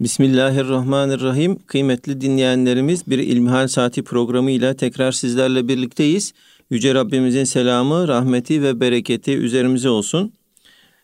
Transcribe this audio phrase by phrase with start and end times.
[0.00, 1.58] Bismillahirrahmanirrahim.
[1.66, 6.32] Kıymetli dinleyenlerimiz bir İlmihal Saati programıyla tekrar sizlerle birlikteyiz.
[6.70, 10.32] Yüce Rabbimizin selamı, rahmeti ve bereketi üzerimize olsun.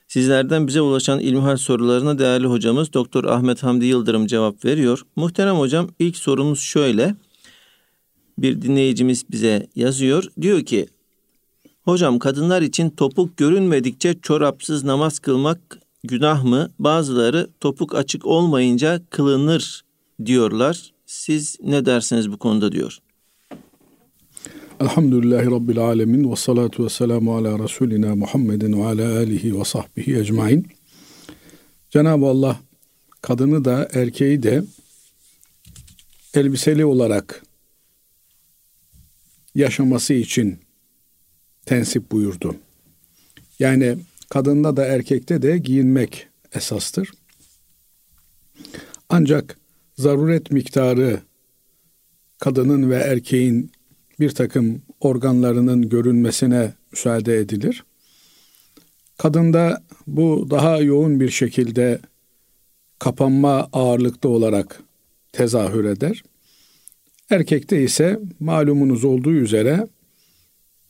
[0.09, 5.03] Sizlerden bize ulaşan ilmihal sorularına değerli hocamız Doktor Ahmet Hamdi Yıldırım cevap veriyor.
[5.17, 7.15] Muhterem hocam ilk sorumuz şöyle.
[8.39, 10.25] Bir dinleyicimiz bize yazıyor.
[10.41, 10.87] Diyor ki
[11.85, 16.71] Hocam kadınlar için topuk görünmedikçe çorapsız namaz kılmak günah mı?
[16.79, 19.85] Bazıları topuk açık olmayınca kılınır
[20.25, 20.93] diyorlar.
[21.07, 22.99] Siz ne dersiniz bu konuda diyor.
[24.81, 30.17] Elhamdülillahi Rabbil Alemin ve salatu ve selamu ala Resulina Muhammedin ve ala alihi ve sahbihi
[30.19, 30.67] ecmain.
[31.91, 32.61] Cenab-ı Allah
[33.23, 34.65] kadını da erkeği de
[36.35, 37.43] elbiseli olarak
[39.55, 40.59] yaşaması için
[41.67, 42.57] tensip buyurdu.
[43.59, 43.99] Yani
[44.33, 47.11] kadında da erkekte de giyinmek esastır.
[49.09, 49.59] Ancak
[49.99, 51.21] zaruret miktarı
[52.39, 53.73] kadının ve erkeğin
[54.21, 57.85] bir takım organlarının görünmesine müsaade edilir.
[59.19, 62.01] Kadında bu daha yoğun bir şekilde
[62.99, 64.83] kapanma ağırlıkta olarak
[65.33, 66.23] tezahür eder.
[67.31, 69.87] Erkekte ise malumunuz olduğu üzere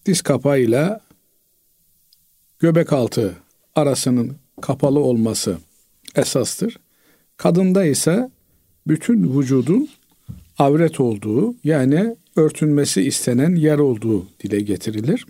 [0.06, 1.00] diz kapağıyla
[2.62, 3.36] göbek altı
[3.74, 5.58] arasının kapalı olması
[6.16, 6.76] esastır.
[7.36, 8.30] Kadında ise
[8.86, 9.88] bütün vücudun
[10.58, 15.26] avret olduğu yani örtünmesi istenen yer olduğu dile getirilir.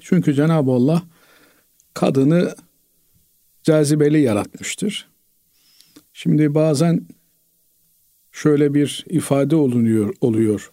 [0.00, 1.02] Çünkü Cenab-ı Allah
[1.94, 2.54] kadını
[3.62, 5.08] cazibeli yaratmıştır.
[6.12, 7.06] Şimdi bazen
[8.32, 10.72] şöyle bir ifade olunuyor oluyor.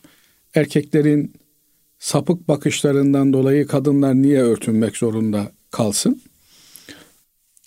[0.55, 1.33] Erkeklerin
[2.05, 6.21] sapık bakışlarından dolayı kadınlar niye örtünmek zorunda kalsın?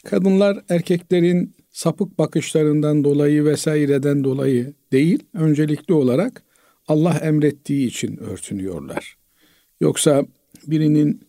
[0.04, 6.42] Kadınlar erkeklerin sapık bakışlarından dolayı vesaireden dolayı değil, öncelikli olarak
[6.88, 9.16] Allah emrettiği için örtünüyorlar.
[9.80, 10.24] Yoksa
[10.66, 11.22] birinin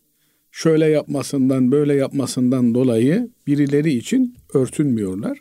[0.51, 5.39] şöyle yapmasından, böyle yapmasından dolayı birileri için örtünmüyorlar.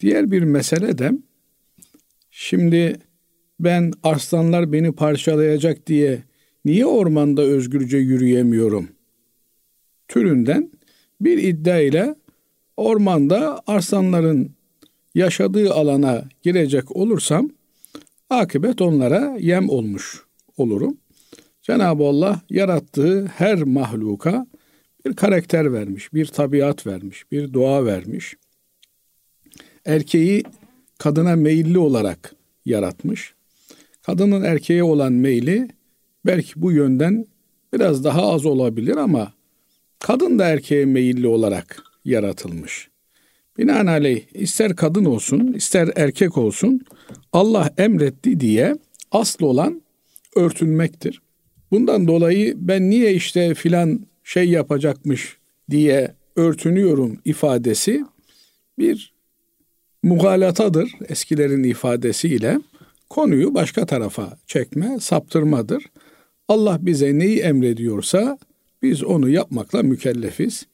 [0.00, 1.12] Diğer bir mesele de
[2.30, 2.96] şimdi
[3.60, 6.22] ben arslanlar beni parçalayacak diye
[6.64, 8.88] niye ormanda özgürce yürüyemiyorum?
[10.08, 10.70] Türünden
[11.20, 12.14] bir iddia ile
[12.76, 14.50] ormanda arslanların
[15.14, 17.50] yaşadığı alana girecek olursam
[18.30, 20.22] akıbet onlara yem olmuş
[20.56, 20.96] olurum.
[21.62, 24.46] Cenab-ı Allah yarattığı her mahluka
[25.06, 28.36] bir karakter vermiş, bir tabiat vermiş, bir doğa vermiş.
[29.84, 30.44] Erkeği
[30.98, 32.34] kadına meyilli olarak
[32.66, 33.34] yaratmış.
[34.02, 35.68] Kadının erkeğe olan meyli
[36.26, 37.26] belki bu yönden
[37.72, 39.32] biraz daha az olabilir ama
[39.98, 42.88] kadın da erkeğe meyilli olarak yaratılmış.
[43.58, 46.80] Binaenaleyh ister kadın olsun ister erkek olsun
[47.32, 48.76] Allah emretti diye
[49.12, 49.82] asıl olan
[50.36, 51.22] örtünmektir.
[51.70, 55.36] Bundan dolayı ben niye işte filan şey yapacakmış
[55.70, 58.04] diye örtünüyorum ifadesi
[58.78, 59.14] bir
[60.02, 62.58] mugalatadır eskilerin ifadesiyle.
[63.10, 65.84] Konuyu başka tarafa çekme, saptırmadır.
[66.48, 68.38] Allah bize neyi emrediyorsa
[68.82, 70.66] biz onu yapmakla mükellefiz.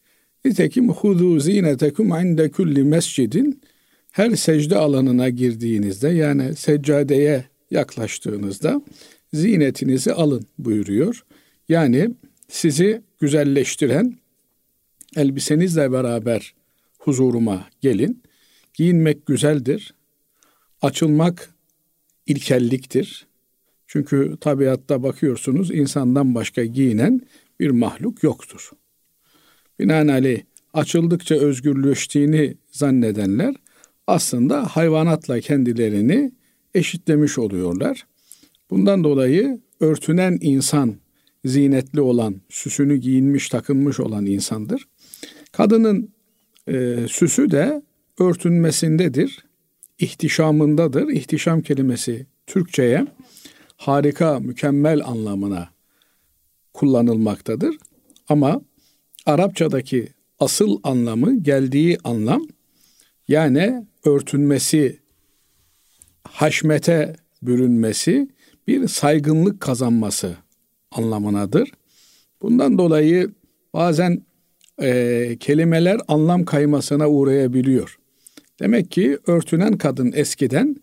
[0.45, 3.61] Nitekim hudu zinetekum inde kulli mescidin
[4.11, 8.83] her secde alanına girdiğinizde yani seccadeye yaklaştığınızda
[9.33, 11.25] zinetinizi alın buyuruyor.
[11.69, 12.11] Yani
[12.49, 14.19] sizi güzelleştiren
[15.17, 16.55] elbisenizle beraber
[16.99, 18.23] huzuruma gelin.
[18.75, 19.95] Giyinmek güzeldir.
[20.83, 21.55] Açılmak
[22.27, 23.27] ilkelliktir.
[23.93, 27.21] Çünkü tabiatta bakıyorsunuz insandan başka giyinen
[27.61, 28.71] bir mahluk yoktur.
[29.79, 30.43] Binaenaleyh
[30.73, 33.55] açıldıkça özgürleştiğini zannedenler
[34.07, 36.33] aslında hayvanatla kendilerini
[36.75, 38.07] eşitlemiş oluyorlar.
[38.71, 40.95] Bundan dolayı örtünen insan
[41.45, 44.89] zinetli olan, süsünü giyinmiş, takınmış olan insandır.
[45.53, 46.13] Kadının
[46.69, 47.83] e, süsü de
[48.21, 49.45] örtünmesindedir,
[49.99, 51.09] ihtişamındadır.
[51.09, 53.07] İhtişam kelimesi Türkçe'ye
[53.81, 55.69] harika, mükemmel anlamına
[56.75, 57.77] kullanılmaktadır.
[58.29, 58.61] Ama
[59.27, 62.43] Arapçadaki asıl anlamı, geldiği anlam
[63.29, 65.01] yani örtünmesi,
[66.25, 68.29] haşmete bürünmesi,
[68.67, 70.37] bir saygınlık kazanması
[70.91, 71.73] anlamınadır.
[72.43, 73.31] Bundan dolayı
[73.75, 74.23] bazen
[74.83, 77.99] e, kelimeler anlam kaymasına uğrayabiliyor.
[78.61, 80.77] Demek ki örtünen kadın eskiden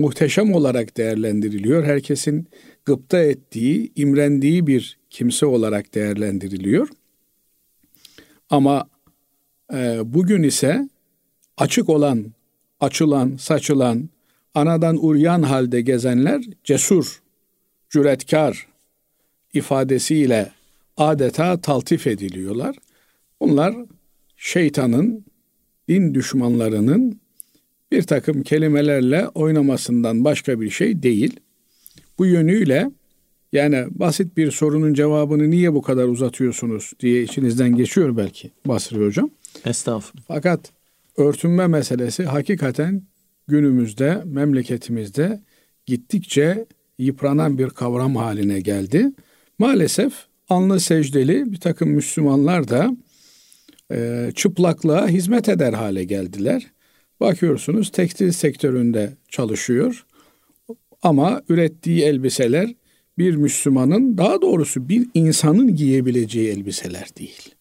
[0.00, 1.84] muhteşem olarak değerlendiriliyor.
[1.84, 2.48] Herkesin
[2.84, 6.88] gıpta ettiği, imrendiği bir kimse olarak değerlendiriliyor.
[8.50, 8.88] Ama
[9.72, 10.88] e, bugün ise
[11.56, 12.26] açık olan
[12.80, 14.08] açılan, saçılan,
[14.54, 17.22] anadan uryan halde gezenler cesur,
[17.90, 18.66] cüretkar
[19.54, 20.52] ifadesiyle
[20.96, 22.76] adeta taltif ediliyorlar.
[23.40, 23.74] Bunlar
[24.36, 25.24] şeytanın,
[25.88, 27.19] din düşmanlarının
[27.92, 31.40] bir takım kelimelerle oynamasından başka bir şey değil.
[32.18, 32.90] Bu yönüyle
[33.52, 39.30] yani basit bir sorunun cevabını niye bu kadar uzatıyorsunuz diye içinizden geçiyor belki Basri Hocam.
[39.64, 40.24] Estağfurullah.
[40.28, 40.72] Fakat
[41.16, 43.02] örtünme meselesi hakikaten
[43.48, 45.40] günümüzde, memleketimizde
[45.86, 46.66] gittikçe
[46.98, 49.12] yıpranan bir kavram haline geldi.
[49.58, 50.12] Maalesef
[50.48, 52.96] anlı secdeli bir takım Müslümanlar da
[53.92, 56.66] e, çıplaklığa hizmet eder hale geldiler.
[57.20, 60.06] Bakıyorsunuz tekstil sektöründe çalışıyor
[61.02, 62.74] ama ürettiği elbiseler
[63.18, 67.54] bir Müslümanın daha doğrusu bir insanın giyebileceği elbiseler değil.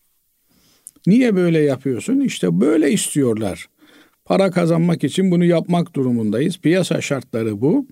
[1.08, 2.20] Niye böyle yapıyorsun?
[2.20, 3.70] İşte böyle istiyorlar.
[4.26, 6.58] Para kazanmak için bunu yapmak durumundayız.
[6.58, 7.88] Piyasa şartları bu.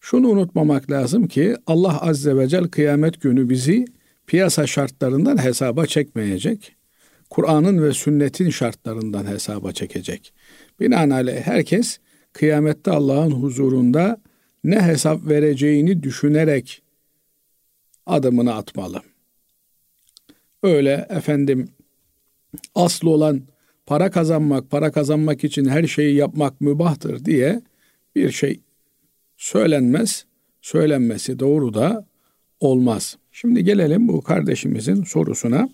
[0.00, 3.84] Şunu unutmamak lazım ki Allah Azze ve Celle kıyamet günü bizi
[4.26, 6.76] piyasa şartlarından hesaba çekmeyecek.
[7.30, 10.32] Kur'an'ın ve sünnetin şartlarından hesaba çekecek.
[10.80, 11.98] Binaenaleyh herkes
[12.32, 14.20] kıyamette Allah'ın huzurunda
[14.64, 16.82] ne hesap vereceğini düşünerek
[18.06, 19.02] adımını atmalı.
[20.62, 21.68] Öyle efendim
[22.74, 23.42] aslı olan
[23.86, 27.62] para kazanmak, para kazanmak için her şeyi yapmak mübahtır diye
[28.16, 28.60] bir şey
[29.36, 30.26] söylenmez.
[30.60, 32.06] Söylenmesi doğru da
[32.60, 33.16] olmaz.
[33.32, 35.68] Şimdi gelelim bu kardeşimizin sorusuna.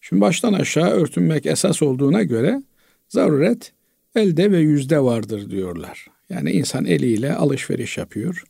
[0.00, 2.62] Şimdi baştan aşağı örtünmek esas olduğuna göre
[3.08, 3.72] zaruret
[4.14, 6.06] elde ve yüzde vardır diyorlar.
[6.30, 8.44] Yani insan eliyle alışveriş yapıyor.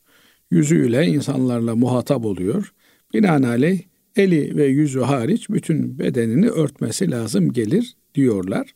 [0.51, 2.73] Yüzüyle insanlarla muhatap oluyor.
[3.13, 3.81] Binaenaleyh
[4.15, 8.75] eli ve yüzü hariç bütün bedenini örtmesi lazım gelir diyorlar.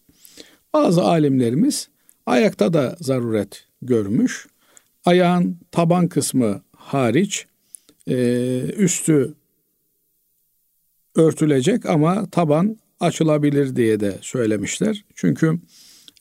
[0.74, 1.90] Bazı alimlerimiz
[2.26, 4.48] ayakta da zaruret görmüş.
[5.06, 7.46] Ayağın taban kısmı hariç
[8.08, 8.16] e,
[8.78, 9.34] üstü
[11.16, 15.06] örtülecek ama taban açılabilir diye de söylemişler.
[15.16, 15.60] Çünkü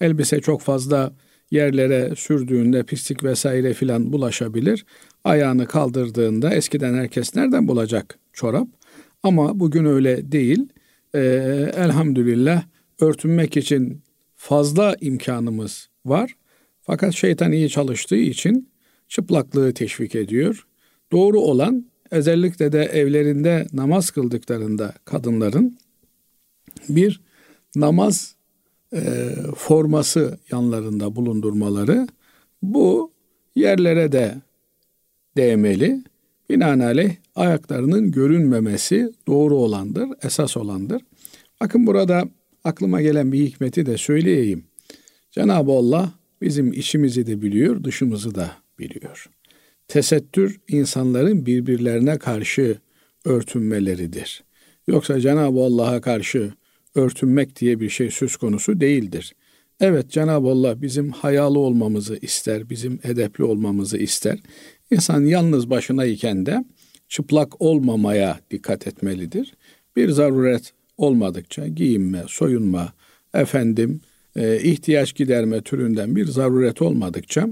[0.00, 1.12] elbise çok fazla
[1.50, 4.86] yerlere sürdüğünde pislik vesaire filan bulaşabilir.
[5.24, 8.68] Ayağını kaldırdığında eskiden herkes nereden bulacak çorap?
[9.22, 10.68] Ama bugün öyle değil.
[11.14, 11.20] Ee,
[11.76, 12.64] elhamdülillah
[13.00, 14.02] örtünmek için
[14.36, 16.36] fazla imkanımız var.
[16.82, 18.68] Fakat şeytan iyi çalıştığı için
[19.08, 20.66] çıplaklığı teşvik ediyor.
[21.12, 25.78] Doğru olan özellikle de evlerinde namaz kıldıklarında kadınların
[26.88, 27.20] bir
[27.76, 28.33] namaz
[28.94, 29.00] e,
[29.56, 32.06] forması yanlarında bulundurmaları
[32.62, 33.10] bu
[33.56, 34.34] yerlere de
[35.36, 36.02] değmeli.
[36.50, 41.02] Binaenaleyh ayaklarının görünmemesi doğru olandır, esas olandır.
[41.60, 42.24] Bakın burada
[42.64, 44.64] aklıma gelen bir hikmeti de söyleyeyim.
[45.30, 49.30] Cenab-ı Allah bizim içimizi de biliyor, dışımızı da biliyor.
[49.88, 52.78] Tesettür insanların birbirlerine karşı
[53.24, 54.44] örtünmeleridir.
[54.86, 56.52] Yoksa Cenab-ı Allah'a karşı
[56.94, 59.34] örtünmek diye bir şey söz konusu değildir.
[59.80, 64.38] Evet Cenab-ı Allah bizim hayalı olmamızı ister, bizim edepli olmamızı ister.
[64.90, 66.64] İnsan yalnız başına iken de
[67.08, 69.54] çıplak olmamaya dikkat etmelidir.
[69.96, 72.92] Bir zaruret olmadıkça giyinme, soyunma,
[73.34, 74.00] efendim
[74.36, 77.48] e, ihtiyaç giderme türünden bir zaruret olmadıkça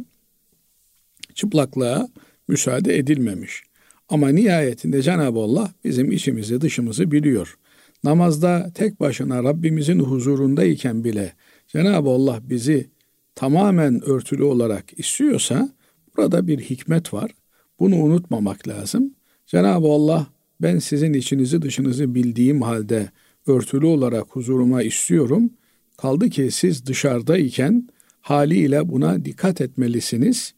[1.34, 2.08] çıplaklığa
[2.48, 3.62] müsaade edilmemiş.
[4.08, 7.58] Ama nihayetinde Cenab-ı Allah bizim içimizi dışımızı biliyor.
[8.04, 11.32] Namazda tek başına Rabbimizin huzurundayken bile
[11.66, 12.90] Cenab-ı Allah bizi
[13.34, 15.68] tamamen örtülü olarak istiyorsa
[16.16, 17.30] burada bir hikmet var.
[17.78, 19.14] Bunu unutmamak lazım.
[19.46, 20.26] Cenab-ı Allah
[20.60, 23.10] ben sizin içinizi dışınızı bildiğim halde
[23.46, 25.50] örtülü olarak huzuruma istiyorum.
[25.96, 27.88] Kaldı ki siz dışarıdayken
[28.20, 30.54] haliyle buna dikkat etmelisiniz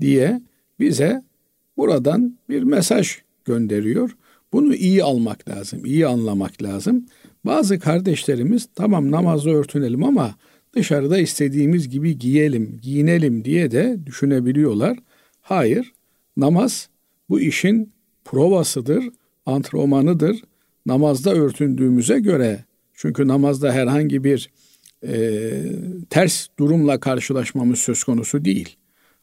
[0.00, 0.42] diye
[0.80, 1.22] bize
[1.76, 4.16] buradan bir mesaj gönderiyor.
[4.52, 7.06] Bunu iyi almak lazım, iyi anlamak lazım.
[7.44, 10.34] Bazı kardeşlerimiz tamam namazda örtünelim ama
[10.74, 14.98] dışarıda istediğimiz gibi giyelim, giyinelim diye de düşünebiliyorlar.
[15.40, 15.92] Hayır,
[16.36, 16.88] namaz
[17.28, 17.92] bu işin
[18.24, 19.04] provasıdır,
[19.46, 20.42] antrenmanıdır.
[20.86, 24.50] Namazda örtündüğümüze göre çünkü namazda herhangi bir
[25.06, 25.52] e,
[26.10, 28.76] ters durumla karşılaşmamız söz konusu değil.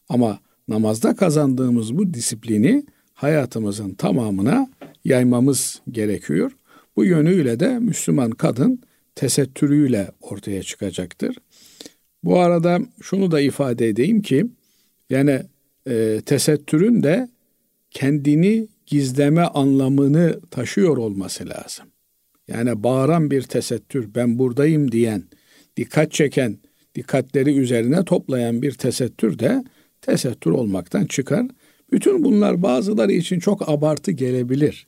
[0.10, 2.84] Ama namazda kazandığımız bu disiplini
[3.14, 4.70] hayatımızın tamamına
[5.06, 6.52] yaymamız gerekiyor.
[6.96, 8.82] Bu yönüyle de Müslüman kadın
[9.16, 11.36] tesettürüyle ortaya çıkacaktır.
[12.24, 14.46] Bu arada şunu da ifade edeyim ki
[15.10, 15.42] yani
[15.88, 17.30] e, tesettürün de
[17.92, 21.86] kendini gizleme anlamını taşıyor olması lazım.
[22.48, 25.24] Yani bağıran bir tesettür, ben buradayım diyen,
[25.78, 26.58] dikkat çeken,
[26.96, 29.64] dikkatleri üzerine toplayan bir tesettür de
[30.02, 31.46] tesettür olmaktan çıkar.
[31.92, 34.88] Bütün bunlar bazıları için çok abartı gelebilir.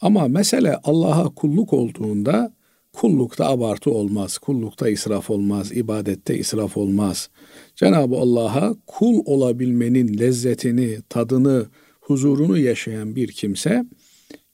[0.00, 2.56] Ama mesele Allah'a kulluk olduğunda
[2.92, 7.30] kullukta abartı olmaz, kullukta israf olmaz, ibadette israf olmaz.
[7.76, 11.66] Cenab-ı Allah'a kul olabilmenin lezzetini, tadını,
[12.00, 13.84] huzurunu yaşayan bir kimse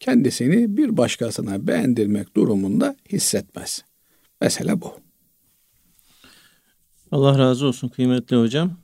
[0.01, 3.85] kendisini bir başkasına beğendirmek durumunda hissetmez.
[4.41, 4.93] Mesele bu.
[7.11, 8.79] Allah razı olsun kıymetli hocam.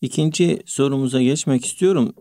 [0.00, 2.14] İkinci sorumuza geçmek istiyorum.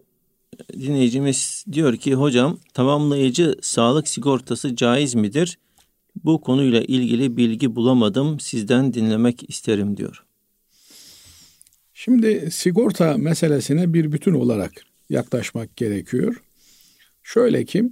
[0.73, 5.57] Dinleyicimiz diyor ki hocam tamamlayıcı sağlık sigortası caiz midir?
[6.23, 8.39] Bu konuyla ilgili bilgi bulamadım.
[8.39, 10.23] Sizden dinlemek isterim diyor.
[11.93, 14.71] Şimdi sigorta meselesine bir bütün olarak
[15.09, 16.43] yaklaşmak gerekiyor.
[17.23, 17.89] Şöyle ki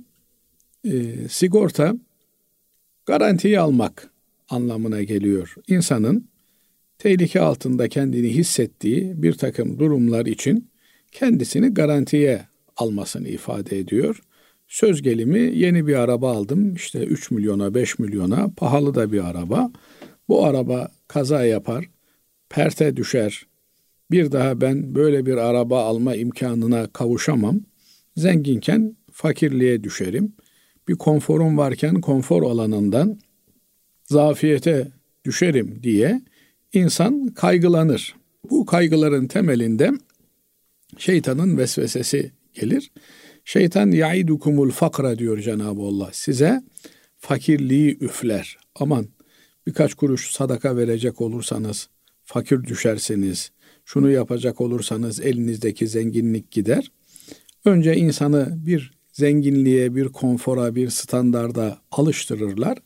[0.84, 1.94] e, sigorta
[3.06, 4.10] garantiyi almak
[4.50, 5.56] anlamına geliyor.
[5.68, 6.28] İnsanın
[6.98, 10.70] tehlike altında kendini hissettiği bir takım durumlar için
[11.12, 14.22] kendisini garantiye almasını ifade ediyor.
[14.68, 16.74] Söz gelimi yeni bir araba aldım.
[16.76, 19.72] İşte 3 milyona 5 milyona pahalı da bir araba.
[20.28, 21.90] Bu araba kaza yapar,
[22.50, 23.46] perte düşer.
[24.12, 27.60] Bir daha ben böyle bir araba alma imkanına kavuşamam.
[28.18, 30.34] Zenginken fakirliğe düşerim.
[30.88, 33.20] Bir konforum varken konfor alanından
[34.06, 34.88] zafiyete
[35.26, 36.22] düşerim diye
[36.74, 38.16] insan kaygılanır.
[38.50, 39.92] Bu kaygıların temelinde
[40.98, 42.92] şeytanın vesvesesi gelir.
[43.46, 46.10] Şeytan yaidukumul fakra diyor Cenab-ı Allah.
[46.14, 46.62] Size
[47.18, 48.58] fakirliği üfler.
[48.76, 49.08] Aman
[49.68, 51.90] birkaç kuruş sadaka verecek olursanız
[52.24, 53.52] fakir düşersiniz.
[53.86, 56.92] Şunu yapacak olursanız elinizdeki zenginlik gider.
[57.66, 62.78] Önce insanı bir zenginliğe, bir konfora, bir standarda alıştırırlar.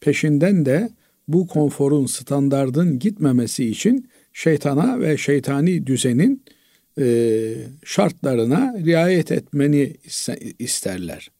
[0.00, 0.90] Peşinden de
[1.28, 6.44] bu konforun, standardın gitmemesi için şeytana ve şeytani düzenin
[6.98, 9.96] e, şartlarına riayet etmeni
[10.58, 11.30] isterler.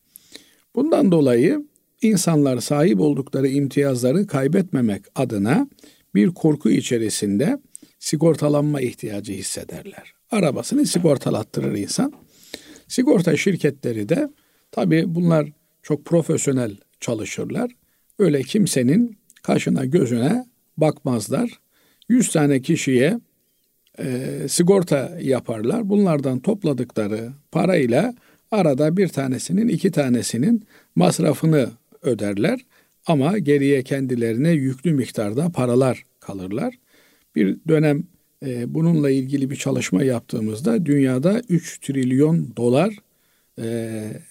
[0.75, 1.67] Bundan dolayı
[2.03, 5.69] insanlar sahip oldukları imtiyazları kaybetmemek adına
[6.15, 7.59] bir korku içerisinde
[7.99, 10.13] sigortalanma ihtiyacı hissederler.
[10.31, 12.13] Arabasını sigortalattırır insan.
[12.89, 14.29] Sigorta şirketleri de
[14.71, 17.71] tabi bunlar çok profesyonel çalışırlar.
[18.19, 21.51] Öyle kimsenin kaşına gözüne bakmazlar.
[22.09, 23.21] 100 tane kişiye
[23.99, 25.89] e, sigorta yaparlar.
[25.89, 28.15] Bunlardan topladıkları parayla
[28.51, 31.71] arada bir tanesinin iki tanesinin masrafını
[32.03, 32.61] öderler.
[33.07, 36.75] Ama geriye kendilerine yüklü miktarda paralar kalırlar.
[37.37, 38.05] Bir dönem
[38.47, 42.95] e, bununla ilgili bir çalışma yaptığımızda dünyada 3 trilyon dolar
[43.59, 43.65] e,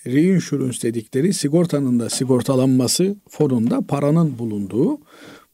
[0.07, 4.99] reinsurance dedikleri sigortanın da sigortalanması fonunda paranın bulunduğu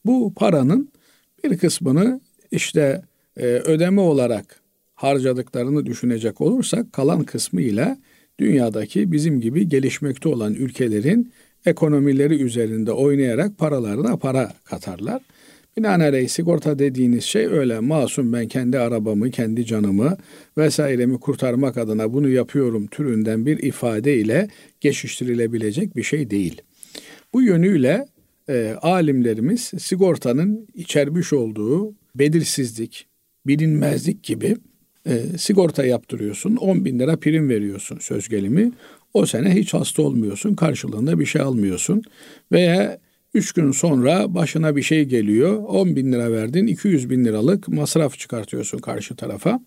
[0.05, 0.89] bu paranın
[1.43, 2.21] bir kısmını
[2.51, 3.01] işte
[3.37, 4.61] e, ödeme olarak
[4.95, 7.97] harcadıklarını düşünecek olursak kalan kısmı ile
[8.39, 11.31] dünyadaki bizim gibi gelişmekte olan ülkelerin
[11.65, 15.21] ekonomileri üzerinde oynayarak paralarına para katarlar.
[15.77, 20.17] Binaenaleyh sigorta dediğiniz şey öyle masum ben kendi arabamı, kendi canımı
[20.57, 24.47] vesairemi kurtarmak adına bunu yapıyorum türünden bir ifade ile
[24.81, 26.61] geçiştirilebilecek bir şey değil.
[27.33, 28.07] Bu yönüyle
[28.49, 33.07] e, alimlerimiz sigortanın içermiş olduğu belirsizlik,
[33.47, 34.57] bilinmezlik gibi
[35.05, 36.55] e, sigorta yaptırıyorsun.
[36.55, 38.71] 10 bin lira prim veriyorsun söz gelimi.
[39.13, 40.55] O sene hiç hasta olmuyorsun.
[40.55, 42.01] Karşılığında bir şey almıyorsun.
[42.51, 42.99] Veya
[43.33, 45.63] 3 gün sonra başına bir şey geliyor.
[45.67, 46.67] 10 bin lira verdin.
[46.67, 49.59] 200 bin liralık masraf çıkartıyorsun karşı tarafa.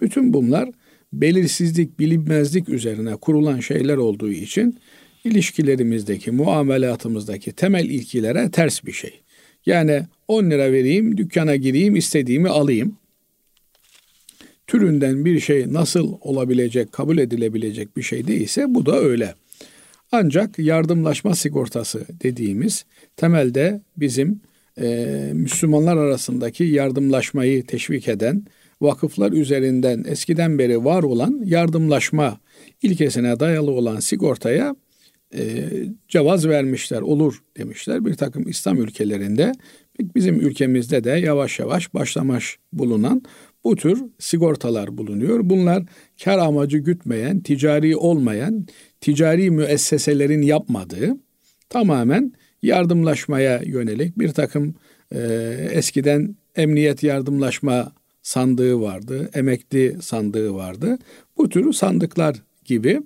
[0.00, 0.70] Bütün bunlar
[1.12, 4.78] belirsizlik, bilinmezlik üzerine kurulan şeyler olduğu için
[5.24, 9.20] ilişkilerimizdeki, muamelatımızdaki temel ilkilere ters bir şey.
[9.66, 12.96] Yani 10 lira vereyim, dükkana gireyim, istediğimi alayım.
[14.72, 19.34] Türünden bir şey nasıl olabilecek, kabul edilebilecek bir şey değilse bu da öyle.
[20.12, 22.84] Ancak yardımlaşma sigortası dediğimiz
[23.16, 24.40] temelde bizim
[24.80, 28.44] e, Müslümanlar arasındaki yardımlaşmayı teşvik eden,
[28.80, 32.38] vakıflar üzerinden eskiden beri var olan yardımlaşma
[32.82, 34.76] ilkesine dayalı olan sigortaya
[35.34, 35.68] e,
[36.08, 38.04] cevaz vermişler, olur demişler.
[38.04, 39.52] Bir takım İslam ülkelerinde,
[40.00, 43.22] bizim ülkemizde de yavaş yavaş başlamış bulunan
[43.64, 45.40] bu tür sigortalar bulunuyor.
[45.42, 45.82] Bunlar
[46.24, 48.66] kar amacı gütmeyen, ticari olmayan,
[49.00, 51.16] ticari müesseselerin yapmadığı
[51.68, 54.74] tamamen yardımlaşmaya yönelik bir takım
[55.14, 55.18] e,
[55.72, 57.92] eskiden emniyet yardımlaşma
[58.22, 60.98] sandığı vardı, emekli sandığı vardı.
[61.36, 63.02] Bu tür sandıklar gibi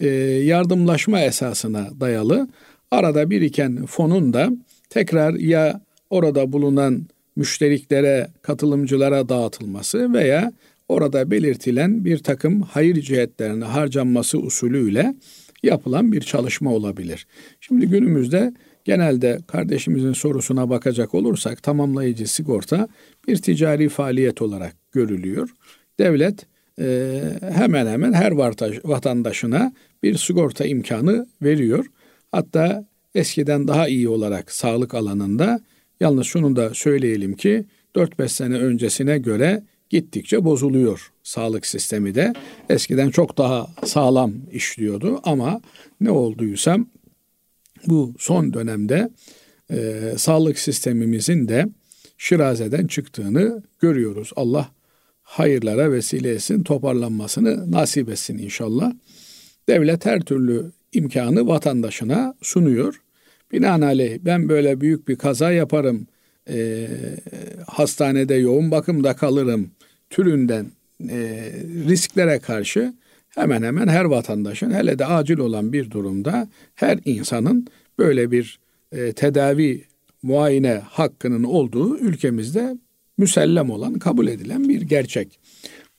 [0.00, 0.08] e,
[0.44, 2.48] yardımlaşma esasına dayalı
[2.90, 4.50] arada biriken fonun da
[4.90, 7.06] tekrar ya orada bulunan
[7.36, 10.52] müşteriklere, katılımcılara dağıtılması veya
[10.88, 15.14] orada belirtilen bir takım hayır cihetlerine harcanması usulüyle
[15.62, 17.26] yapılan bir çalışma olabilir.
[17.60, 18.52] Şimdi günümüzde
[18.84, 22.88] genelde kardeşimizin sorusuna bakacak olursak tamamlayıcı sigorta
[23.28, 25.50] bir ticari faaliyet olarak görülüyor.
[25.98, 26.46] Devlet
[26.80, 27.20] e,
[27.52, 28.32] hemen hemen her
[28.84, 31.86] vatandaşına bir sigorta imkanı veriyor.
[32.32, 35.60] Hatta eskiden daha iyi olarak sağlık alanında
[36.00, 42.32] yalnız şunu da söyleyelim ki 4-5 sene öncesine göre gittikçe bozuluyor sağlık sistemi de.
[42.68, 45.60] Eskiden çok daha sağlam işliyordu ama
[46.00, 46.78] ne olduysa
[47.86, 49.10] bu son dönemde
[49.70, 51.66] e, sağlık sistemimizin de
[52.18, 54.32] şirazeden çıktığını görüyoruz.
[54.36, 54.70] Allah
[55.22, 58.92] hayırlara vesile etsin, toparlanmasını nasip etsin inşallah.
[59.68, 63.02] Devlet her türlü imkanı vatandaşına sunuyor.
[63.52, 66.06] Binaenaleyh ben böyle büyük bir kaza yaparım,
[66.48, 66.88] e,
[67.66, 69.70] hastanede yoğun bakımda kalırım
[70.10, 70.66] türünden
[71.10, 71.52] e,
[71.88, 72.94] risklere karşı
[73.28, 77.66] hemen hemen her vatandaşın hele de acil olan bir durumda her insanın
[77.98, 78.58] böyle bir
[78.92, 79.84] e, tedavi
[80.22, 82.76] muayene hakkının olduğu ülkemizde
[83.18, 85.38] müsellem olan, kabul edilen bir gerçek.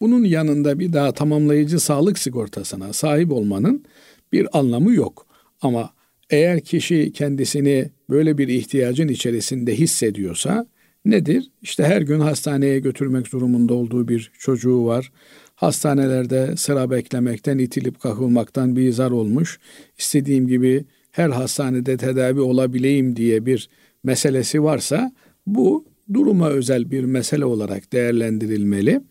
[0.02, 3.86] Bunun yanında bir daha tamamlayıcı sağlık sigortasına sahip olmanın
[4.32, 5.28] bir anlamı yok.
[5.62, 5.90] Ama
[6.30, 10.68] eğer kişi kendisini böyle bir ihtiyacın içerisinde hissediyorsa
[11.06, 11.52] nedir?
[11.62, 15.12] İşte her gün hastaneye götürmek durumunda olduğu bir çocuğu var.
[15.56, 19.60] Hastanelerde sıra beklemekten, itilip kakılmaktan bir zar olmuş.
[19.98, 23.70] İstediğim gibi her hastanede tedavi olabileyim diye bir
[24.04, 25.12] meselesi varsa
[25.48, 29.02] bu duruma özel bir mesele olarak değerlendirilmeli.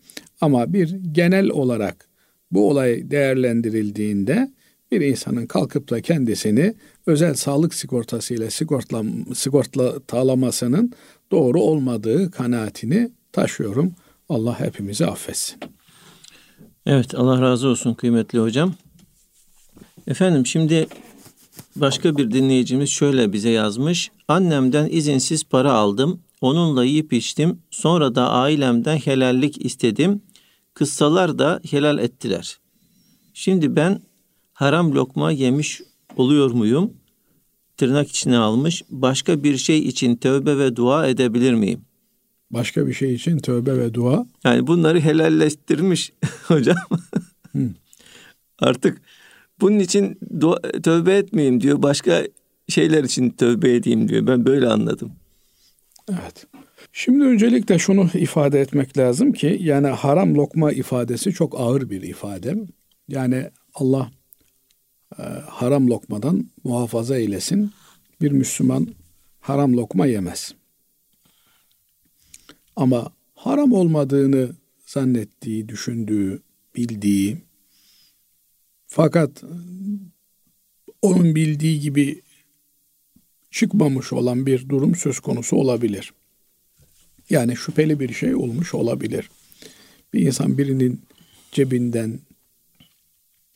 [0.41, 2.07] Ama bir genel olarak
[2.51, 4.51] bu olay değerlendirildiğinde
[4.91, 6.73] bir insanın kalkıp da kendisini
[7.05, 9.03] özel sağlık sigortası ile sigortla,
[9.35, 10.93] sigortalamasının
[11.31, 13.93] doğru olmadığı kanaatini taşıyorum.
[14.29, 15.59] Allah hepimizi affetsin.
[16.85, 18.73] Evet Allah razı olsun kıymetli hocam.
[20.07, 20.87] Efendim şimdi
[21.75, 24.11] başka bir dinleyicimiz şöyle bize yazmış.
[24.27, 26.19] Annemden izinsiz para aldım.
[26.41, 27.61] Onunla yiyip içtim.
[27.71, 30.21] Sonra da ailemden helallik istedim.
[30.73, 32.57] Kıssalar da helal ettiler.
[33.33, 34.01] Şimdi ben
[34.57, 35.81] haram lokma yemiş
[36.15, 36.93] oluyor muyum?
[37.77, 38.83] Tırnak içine almış.
[38.89, 41.81] Başka bir şey için tövbe ve dua edebilir miyim?
[42.51, 44.25] Başka bir şey için tövbe ve dua?
[44.43, 46.13] Yani bunları helalleştirmiş
[46.47, 46.77] hocam.
[48.59, 49.01] Artık
[49.61, 51.81] bunun için dua, tövbe etmeyeyim diyor.
[51.81, 52.23] Başka
[52.67, 54.27] şeyler için tövbe edeyim diyor.
[54.27, 55.11] Ben böyle anladım.
[56.09, 56.47] Evet.
[56.93, 62.55] Şimdi öncelikle şunu ifade etmek lazım ki yani haram lokma ifadesi çok ağır bir ifade.
[63.07, 64.11] Yani Allah
[65.47, 67.71] haram lokmadan muhafaza eylesin.
[68.21, 68.87] Bir Müslüman
[69.39, 70.53] haram lokma yemez.
[72.75, 74.51] Ama haram olmadığını
[74.85, 76.41] zannettiği, düşündüğü,
[76.75, 77.37] bildiği
[78.87, 79.43] fakat
[81.01, 82.21] onun bildiği gibi
[83.51, 86.13] çıkmamış olan bir durum söz konusu olabilir.
[87.29, 89.29] Yani şüpheli bir şey olmuş olabilir.
[90.13, 91.01] Bir insan birinin
[91.51, 92.19] cebinden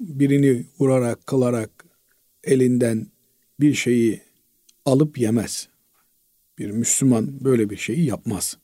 [0.02, 1.86] birini vurarak, kılarak
[2.44, 3.08] elinden
[3.60, 4.22] bir şeyi
[4.86, 5.68] alıp yemez.
[6.60, 8.58] Bir Müslüman böyle bir şeyi yapmaz.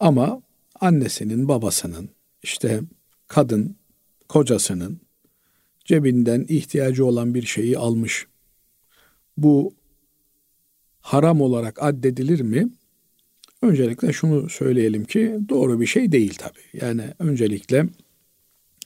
[0.00, 0.42] Ama
[0.80, 2.08] annesinin, babasının,
[2.42, 2.80] işte
[3.28, 3.76] kadın,
[4.28, 5.00] kocasının
[5.84, 8.26] cebinden ihtiyacı olan bir şeyi almış.
[9.36, 9.74] Bu
[11.00, 12.68] haram olarak addedilir mi?
[13.62, 16.58] Öncelikle şunu söyleyelim ki doğru bir şey değil tabi.
[16.72, 17.86] Yani öncelikle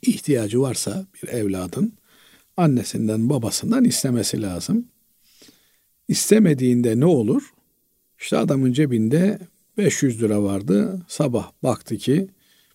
[0.02, 1.92] ihtiyacı varsa bir evladın
[2.56, 4.88] annesinden babasından istemesi lazım.
[6.08, 7.42] İstemediğinde ne olur?
[8.18, 9.38] İşte adamın cebinde
[9.78, 11.02] 500 lira vardı.
[11.08, 12.28] Sabah baktı ki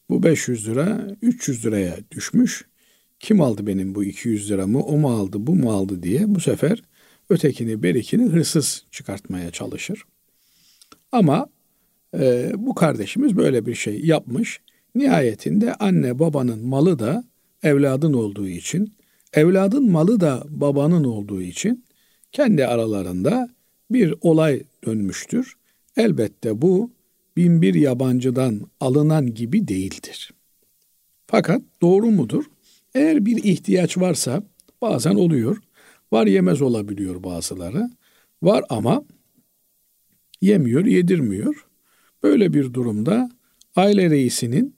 [0.09, 2.65] bu 500 lira 300 liraya düşmüş.
[3.19, 4.83] Kim aldı benim bu 200 liramı?
[4.83, 6.83] O mu aldı, bu mu aldı diye bu sefer
[7.29, 10.03] ötekini, berikini hırsız çıkartmaya çalışır.
[11.11, 11.47] Ama
[12.17, 14.61] e, bu kardeşimiz böyle bir şey yapmış.
[14.95, 17.23] Nihayetinde anne babanın malı da
[17.63, 18.93] evladın olduğu için,
[19.34, 21.86] evladın malı da babanın olduğu için
[22.31, 23.49] kendi aralarında
[23.91, 25.53] bir olay dönmüştür.
[25.97, 26.91] Elbette bu
[27.38, 30.34] bin bir yabancıdan alınan gibi değildir.
[31.27, 32.45] Fakat doğru mudur?
[32.95, 34.43] Eğer bir ihtiyaç varsa
[34.81, 35.58] bazen oluyor.
[36.12, 37.89] Var yemez olabiliyor bazıları.
[38.43, 39.03] Var ama
[40.41, 41.67] yemiyor, yedirmiyor.
[42.23, 43.29] Böyle bir durumda
[43.75, 44.74] aile reisinin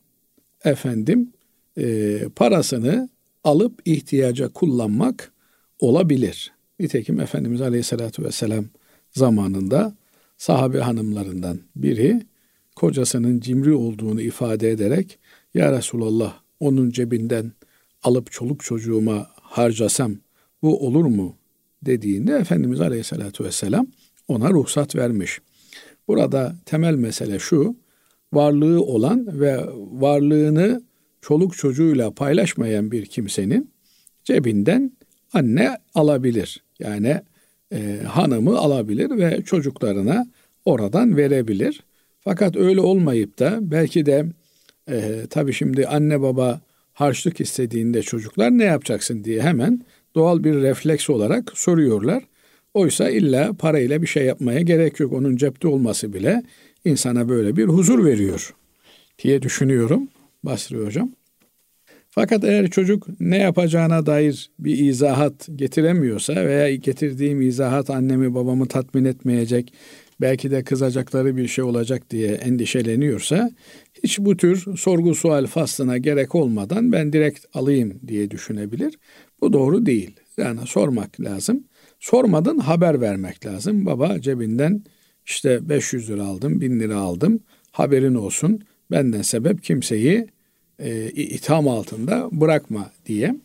[0.63, 1.33] efendim
[1.77, 3.09] e, parasını
[3.43, 5.31] alıp ihtiyaca kullanmak
[5.79, 6.53] olabilir.
[6.79, 8.65] Nitekim Efendimiz Aleyhisselatü Vesselam
[9.11, 9.95] zamanında
[10.37, 12.21] sahabe hanımlarından biri
[12.75, 15.19] kocasının cimri olduğunu ifade ederek
[15.53, 17.51] Ya Resulallah onun cebinden
[18.03, 20.15] alıp çoluk çocuğuma harcasam
[20.61, 21.35] bu olur mu
[21.81, 23.87] dediğinde Efendimiz Aleyhisselatü Vesselam
[24.27, 25.39] ona ruhsat vermiş.
[26.07, 27.75] Burada temel mesele şu,
[28.33, 29.57] varlığı olan ve
[29.91, 30.81] varlığını
[31.21, 33.71] çoluk çocuğuyla paylaşmayan bir kimsenin
[34.23, 34.91] cebinden
[35.33, 36.63] anne alabilir.
[36.79, 37.21] Yani
[37.73, 40.27] e, hanımı alabilir ve çocuklarına
[40.65, 41.83] oradan verebilir.
[42.19, 44.25] Fakat öyle olmayıp da belki de
[44.89, 46.61] e, tabii şimdi anne baba
[46.93, 49.81] harçlık istediğinde çocuklar ne yapacaksın diye hemen
[50.15, 52.23] doğal bir refleks olarak soruyorlar.
[52.73, 55.13] Oysa illa parayla bir şey yapmaya gerek yok.
[55.13, 56.43] Onun cepte olması bile
[56.87, 58.53] insana böyle bir huzur veriyor
[59.19, 60.07] diye düşünüyorum
[60.43, 61.11] Basri Hocam.
[62.09, 69.05] Fakat eğer çocuk ne yapacağına dair bir izahat getiremiyorsa veya getirdiğim izahat annemi babamı tatmin
[69.05, 69.73] etmeyecek,
[70.21, 73.51] belki de kızacakları bir şey olacak diye endişeleniyorsa
[74.03, 78.97] hiç bu tür sorgu sual faslına gerek olmadan ben direkt alayım diye düşünebilir.
[79.41, 80.15] Bu doğru değil.
[80.37, 81.63] Yani sormak lazım.
[81.99, 83.85] Sormadan haber vermek lazım.
[83.85, 84.83] Baba cebinden
[85.27, 87.39] işte 500 lira aldım, 1000 lira aldım.
[87.71, 88.61] Haberin olsun.
[88.91, 90.27] Benden sebep kimseyi
[90.79, 93.35] e, itham altında bırakma diye.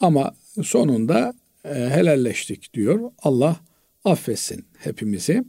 [0.00, 3.10] Ama sonunda e, helalleştik diyor.
[3.22, 3.56] Allah
[4.04, 5.44] affetsin hepimizi.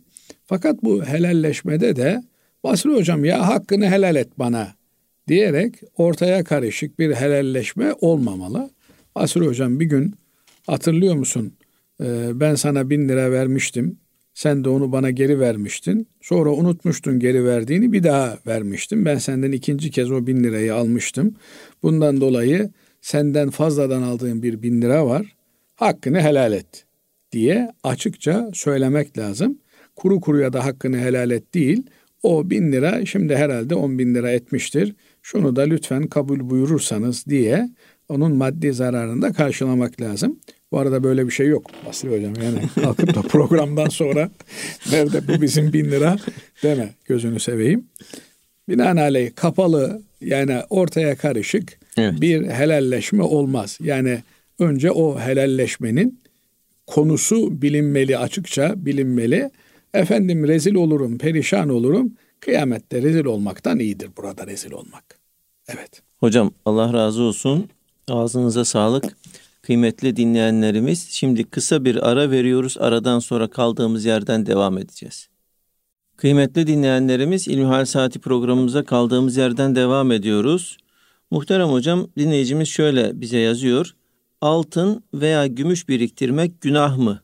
[0.46, 2.24] Fakat bu helalleşmede de
[2.63, 4.74] Basri hocam ya hakkını helal et bana
[5.28, 8.70] diyerek ortaya karışık bir helalleşme olmamalı.
[9.15, 10.15] Basri hocam bir gün
[10.67, 11.54] hatırlıyor musun
[12.02, 13.98] ee, ben sana bin lira vermiştim.
[14.38, 16.08] Sen de onu bana geri vermiştin.
[16.21, 19.06] Sonra unutmuştun geri verdiğini bir daha vermiştim.
[19.06, 21.36] Ben senden ikinci kez o bin lirayı almıştım.
[21.84, 22.69] Bundan dolayı
[23.02, 25.36] senden fazladan aldığım bir bin lira var.
[25.76, 26.86] Hakkını helal et
[27.32, 29.58] diye açıkça söylemek lazım.
[29.95, 31.84] Kuru kuruya da hakkını helal et değil.
[32.23, 34.95] O bin lira şimdi herhalde on bin lira etmiştir.
[35.21, 37.69] Şunu da lütfen kabul buyurursanız diye
[38.10, 40.39] onun maddi zararını da karşılamak lazım.
[40.72, 42.34] Bu arada böyle bir şey yok Basri Hocam.
[42.44, 44.30] Yani kalkıp da programdan sonra
[44.92, 46.18] nerede bu bizim bin lira
[46.64, 47.86] deme gözünü seveyim.
[48.70, 52.22] Binaenaleyh kapalı yani ortaya karışık evet.
[52.22, 53.78] bir helalleşme olmaz.
[53.82, 54.24] Yani
[54.60, 56.20] önce o helalleşmenin
[56.88, 59.52] konusu bilinmeli açıkça bilinmeli.
[59.94, 62.14] Efendim rezil olurum, perişan olurum.
[62.40, 65.04] Kıyamette rezil olmaktan iyidir burada rezil olmak.
[65.68, 66.02] Evet.
[66.20, 67.70] Hocam Allah razı olsun.
[68.08, 69.18] Ağzınıza sağlık.
[69.68, 72.78] Kıymetli dinleyenlerimiz şimdi kısa bir ara veriyoruz.
[72.80, 75.30] Aradan sonra kaldığımız yerden devam edeceğiz.
[76.18, 80.78] Kıymetli dinleyenlerimiz İlmihal Saati programımıza kaldığımız yerden devam ediyoruz.
[81.32, 83.96] Muhterem hocam dinleyicimiz şöyle bize yazıyor.
[84.42, 87.22] Altın veya gümüş biriktirmek günah mı?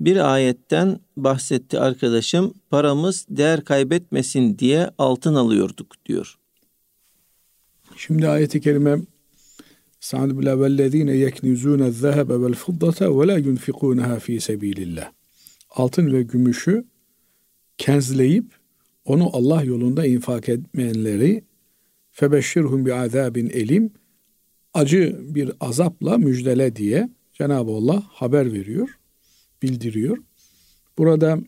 [0.00, 2.54] Bir ayetten bahsetti arkadaşım.
[2.70, 6.38] Paramız değer kaybetmesin diye altın alıyorduk diyor.
[7.96, 8.98] Şimdi ayeti kerime
[10.00, 15.12] Sa'd bile vellezine yeknizune zehebe vel fiddate ve la yunfikunaha fi sebilillah.
[15.70, 16.84] Altın ve gümüşü
[17.78, 18.44] kenzleyip
[19.04, 21.44] onu Allah yolunda infak etmeyenleri
[22.10, 23.90] febeşşirhum bi azabin elim
[24.74, 28.98] acı bir azapla müjdele diye Cenab-ı Allah haber veriyor,
[29.62, 30.18] bildiriyor.
[30.98, 31.38] Burada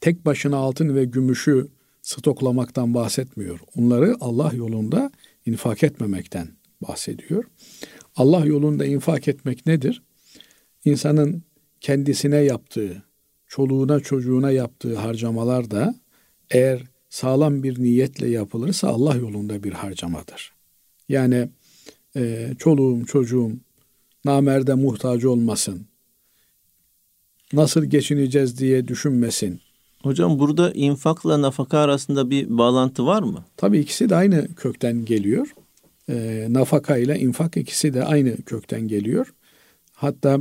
[0.00, 1.68] tek başına altın ve gümüşü
[2.02, 3.60] stoklamaktan bahsetmiyor.
[3.76, 5.10] Onları Allah yolunda
[5.46, 6.48] infak etmemekten
[6.82, 7.44] bahsediyor.
[8.16, 10.02] Allah yolunda infak etmek nedir?
[10.84, 11.42] İnsanın
[11.80, 13.02] kendisine yaptığı,
[13.46, 15.94] çoluğuna çocuğuna yaptığı harcamalar da
[16.50, 20.52] eğer sağlam bir niyetle yapılırsa Allah yolunda bir harcamadır.
[21.08, 21.48] Yani
[22.16, 23.52] e, çoluğum çocuğum
[24.24, 25.86] namerde muhtaç olmasın,
[27.52, 29.60] nasıl geçineceğiz diye düşünmesin.
[30.02, 33.44] Hocam burada infakla nafaka arasında bir bağlantı var mı?
[33.56, 35.54] Tabii ikisi de aynı kökten geliyor
[36.08, 39.34] e, nafaka ile infak ikisi de aynı kökten geliyor.
[39.92, 40.38] Hatta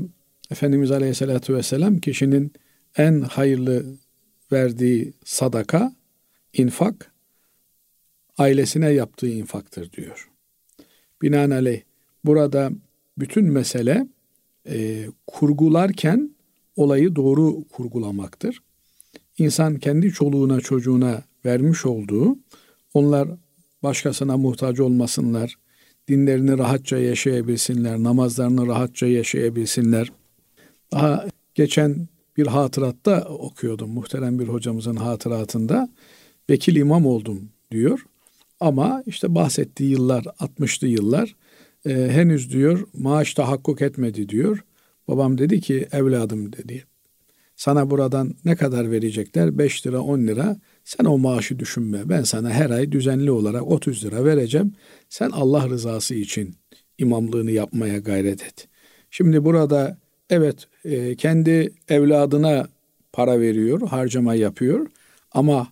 [0.52, 2.54] Efendimiz Aleyhisselatü Vesselam kişinin
[2.98, 3.86] en hayırlı
[4.52, 5.96] verdiği sadaka,
[6.54, 7.12] infak,
[8.38, 10.30] ailesine yaptığı infaktır diyor.
[11.22, 11.82] Binaenaleyh
[12.26, 12.72] burada
[13.18, 14.08] bütün mesele
[14.70, 16.36] e, kurgularken
[16.76, 18.60] olayı doğru kurgulamaktır.
[19.38, 22.40] İnsan kendi çoluğuna çocuğuna vermiş olduğu,
[22.94, 23.30] onlar
[23.86, 25.56] başkasına muhtaç olmasınlar,
[26.08, 30.12] dinlerini rahatça yaşayabilsinler, namazlarını rahatça yaşayabilsinler.
[30.92, 35.90] Daha geçen bir hatıratta okuyordum muhterem bir hocamızın hatıratında.
[36.50, 38.06] Vekil imam oldum diyor.
[38.60, 41.36] Ama işte bahsettiği yıllar 60'lı yıllar
[41.86, 44.64] e, henüz diyor maaş tahakkuk etmedi diyor.
[45.08, 46.84] Babam dedi ki evladım dedi.
[47.56, 49.58] Sana buradan ne kadar verecekler?
[49.58, 52.10] 5 lira 10 lira Sen o maaşı düşünme.
[52.10, 54.74] Ben sana her ay düzenli olarak 30 lira vereceğim.
[55.10, 56.56] Sen Allah rızası için
[56.98, 58.68] imamlığını yapmaya gayret et.
[59.10, 59.98] Şimdi burada
[60.30, 62.68] evet e, kendi evladına
[63.14, 64.88] para veriyor, harcama yapıyor
[65.32, 65.68] ama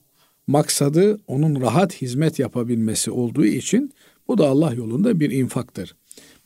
[0.47, 3.93] maksadı onun rahat hizmet yapabilmesi olduğu için
[4.27, 5.95] bu da Allah yolunda bir infaktır.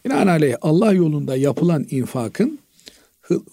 [0.06, 2.60] Binaenaleyh Allah yolunda yapılan infakın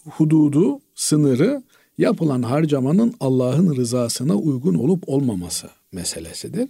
[0.05, 1.63] hududu, sınırı
[1.99, 6.69] yapılan harcamanın Allah'ın rızasına uygun olup olmaması meselesidir.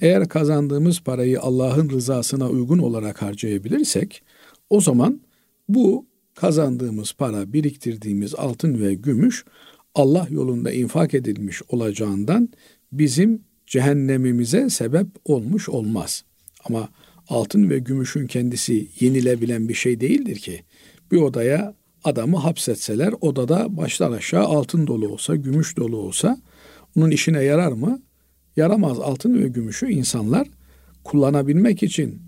[0.00, 4.22] Eğer kazandığımız parayı Allah'ın rızasına uygun olarak harcayabilirsek
[4.70, 5.20] o zaman
[5.68, 9.44] bu kazandığımız para, biriktirdiğimiz altın ve gümüş
[9.94, 12.48] Allah yolunda infak edilmiş olacağından
[12.92, 16.24] bizim cehennemimize sebep olmuş olmaz.
[16.64, 16.88] Ama
[17.28, 20.62] altın ve gümüşün kendisi yenilebilen bir şey değildir ki.
[21.12, 21.74] Bir odaya
[22.04, 26.38] adamı hapsetseler odada baştan aşağı altın dolu olsa, gümüş dolu olsa
[26.96, 28.02] onun işine yarar mı?
[28.56, 30.48] Yaramaz altın ve gümüşü insanlar
[31.04, 32.22] kullanabilmek için,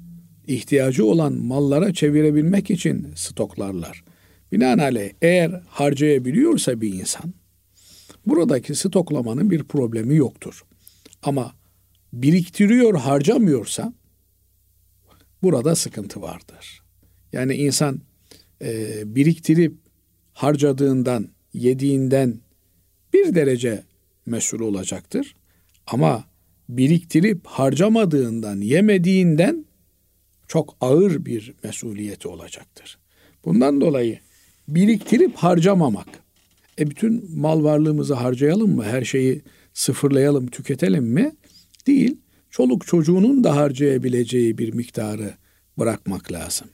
[0.47, 4.05] ihtiyacı olan mallara çevirebilmek için stoklarlar.
[4.53, 7.35] Binaenaleyh eğer harcayabiliyorsa bir insan,
[8.27, 10.63] buradaki stoklamanın bir problemi yoktur.
[11.23, 11.53] Ama
[12.13, 13.93] biriktiriyor, harcamıyorsa
[15.43, 16.83] burada sıkıntı vardır.
[17.33, 18.01] Yani insan
[18.63, 19.75] e, biriktirip
[20.33, 22.41] harcadığından, yediğinden
[23.13, 23.83] bir derece
[24.27, 25.37] mesul olacaktır.
[25.87, 26.25] Ama
[26.69, 29.65] biriktirip harcamadığından, yemediğinden
[30.49, 32.99] çok ağır bir mesuliyeti olacaktır.
[33.45, 34.19] Bundan dolayı
[34.69, 36.09] biriktirip harcamamak.
[36.79, 38.85] E bütün mal varlığımızı harcayalım mı?
[38.85, 39.43] Her şeyi
[39.75, 41.33] sıfırlayalım, tüketelim mi?
[41.87, 42.19] Değil.
[42.51, 45.35] Çoluk çocuğunun da harcayabileceği bir miktarı
[45.79, 46.69] bırakmak lazım.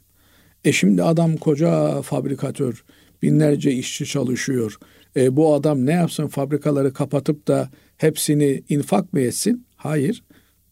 [0.64, 2.84] E şimdi adam koca fabrikatör,
[3.22, 4.76] binlerce işçi çalışıyor.
[5.16, 9.66] E bu adam ne yapsın fabrikaları kapatıp da hepsini infak mı etsin?
[9.76, 10.22] Hayır.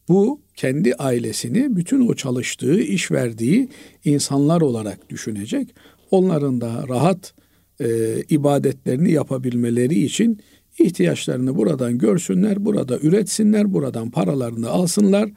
[0.08, 3.68] Bu kendi ailesini bütün o çalıştığı, iş verdiği
[4.04, 5.74] insanlar olarak düşünecek.
[6.10, 7.34] Onların da rahat
[7.80, 7.86] e,
[8.28, 10.40] ibadetlerini yapabilmeleri için
[10.78, 15.30] ihtiyaçlarını buradan görsünler, burada üretsinler, buradan paralarını alsınlar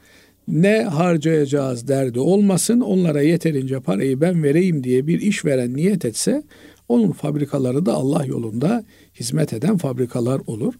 [0.48, 2.80] ne harcayacağız derdi olmasın.
[2.80, 6.42] Onlara yeterince parayı ben vereyim diye bir iş veren niyet etse
[6.88, 8.84] onun fabrikaları da Allah yolunda
[9.20, 10.74] hizmet eden fabrikalar olur.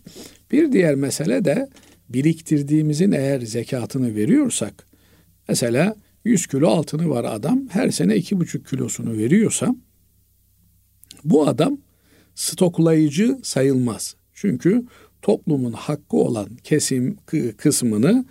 [0.52, 1.68] Bir diğer mesele de
[2.08, 4.86] biriktirdiğimizin eğer zekatını veriyorsak
[5.48, 9.74] mesela 100 kilo altını var adam her sene 2,5 kilosunu veriyorsa
[11.24, 11.78] bu adam
[12.34, 14.16] stoklayıcı sayılmaz.
[14.34, 14.84] Çünkü
[15.22, 17.16] toplumun hakkı olan kesim
[17.56, 18.24] kısmını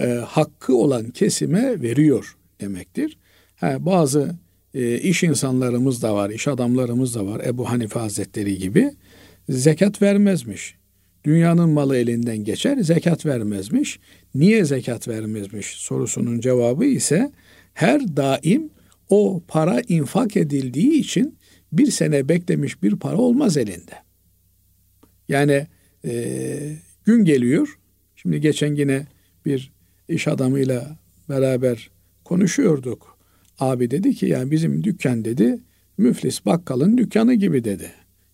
[0.00, 3.18] e, hakkı olan kesime veriyor demektir.
[3.56, 4.34] Ha, bazı
[4.74, 7.40] e, iş insanlarımız da var, iş adamlarımız da var.
[7.44, 8.90] Ebu Hanife Hazretleri gibi
[9.48, 10.74] zekat vermezmiş.
[11.24, 14.00] Dünyanın malı elinden geçer, zekat vermezmiş.
[14.34, 17.32] Niye zekat vermezmiş sorusunun cevabı ise
[17.74, 18.70] her daim
[19.08, 21.38] o para infak edildiği için
[21.72, 23.94] bir sene beklemiş bir para olmaz elinde.
[25.28, 25.66] Yani
[26.04, 27.78] e, gün geliyor.
[28.16, 29.06] Şimdi geçen yine
[29.46, 29.72] bir
[30.08, 30.96] iş adamıyla
[31.28, 31.90] beraber
[32.24, 33.18] konuşuyorduk.
[33.58, 35.58] Abi dedi ki yani bizim dükkan dedi
[35.98, 37.90] müflis bakkalın dükkanı gibi dedi.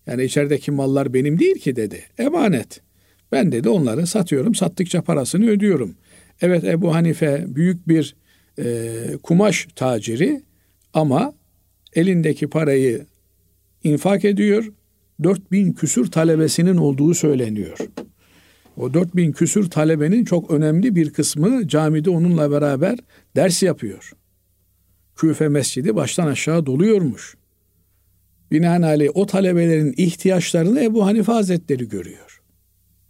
[0.07, 2.03] Yani içerideki mallar benim değil ki dedi.
[2.17, 2.81] Emanet.
[3.31, 4.55] Ben dedi onları satıyorum.
[4.55, 5.95] Sattıkça parasını ödüyorum.
[6.41, 8.15] Evet Ebu Hanife büyük bir
[8.59, 10.41] e, kumaş taciri
[10.93, 11.33] ama
[11.93, 13.05] elindeki parayı
[13.83, 14.71] infak ediyor.
[15.23, 17.77] 4000 küsür talebesinin olduğu söyleniyor.
[18.77, 22.99] O 4000 küsür talebenin çok önemli bir kısmı camide onunla beraber
[23.35, 24.11] ders yapıyor.
[25.15, 27.35] Küfe mescidi baştan aşağı doluyormuş.
[28.51, 32.41] Binaenaleyh o talebelerin ihtiyaçlarını Ebu Hanife Hazretleri görüyor.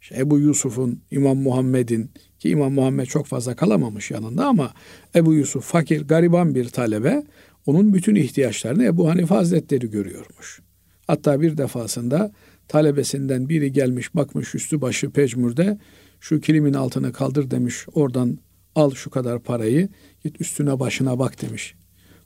[0.01, 4.73] İşte Ebu Yusuf'un, İmam Muhammed'in ki İmam Muhammed çok fazla kalamamış yanında ama
[5.15, 7.23] Ebu Yusuf fakir, gariban bir talebe
[7.65, 10.61] onun bütün ihtiyaçlarını Ebu Hanife Hazretleri görüyormuş.
[11.07, 12.31] Hatta bir defasında
[12.67, 15.77] talebesinden biri gelmiş bakmış üstü başı pecmürde
[16.19, 18.39] şu kilimin altını kaldır demiş oradan
[18.75, 19.89] al şu kadar parayı
[20.23, 21.75] git üstüne başına bak demiş.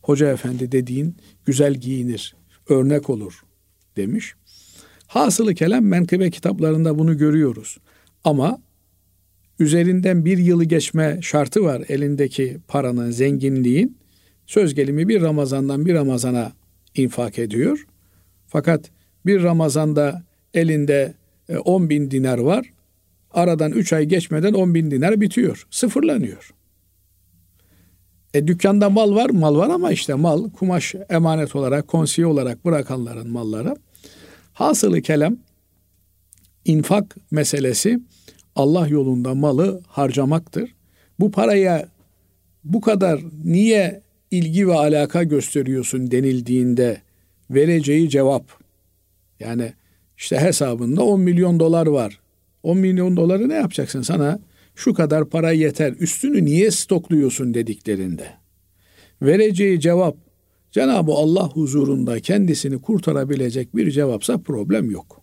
[0.02, 2.36] Hoca efendi dediğin güzel giyinir,
[2.69, 3.43] örnek olur
[3.97, 4.34] demiş.
[5.08, 7.78] Hasılı kelam menkıbe kitaplarında bunu görüyoruz.
[8.23, 8.62] Ama
[9.60, 13.97] üzerinden bir yılı geçme şartı var elindeki paranın, zenginliğin.
[14.45, 16.52] Söz gelimi bir Ramazan'dan bir Ramazan'a
[16.95, 17.88] infak ediyor.
[18.47, 18.91] Fakat
[19.25, 20.23] bir Ramazan'da
[20.54, 21.14] elinde
[21.66, 22.66] 10 e, bin dinar var.
[23.32, 25.68] Aradan 3 ay geçmeden 10 bin dinar bitiyor.
[25.72, 26.54] Sıfırlanıyor.
[28.34, 33.30] E dükkanda mal var, mal var ama işte mal kumaş emanet olarak, konsiye olarak bırakanların
[33.30, 33.76] malları.
[34.54, 35.38] Hasılı kelam
[36.66, 38.00] infak meselesi
[38.56, 40.76] Allah yolunda malı harcamaktır.
[41.20, 41.90] Bu paraya
[42.64, 47.02] bu kadar niye ilgi ve alaka gösteriyorsun denildiğinde
[47.50, 48.44] vereceği cevap
[49.40, 49.74] yani
[50.20, 52.20] işte hesabında 10 milyon dolar var.
[52.64, 54.40] 10 milyon doları ne yapacaksın sana?
[54.76, 55.94] Şu kadar para yeter.
[56.00, 58.28] Üstünü niye stokluyorsun dediklerinde.
[59.22, 60.18] Vereceği cevap
[60.72, 65.22] Cenab-ı Allah huzurunda kendisini kurtarabilecek bir cevapsa problem yok.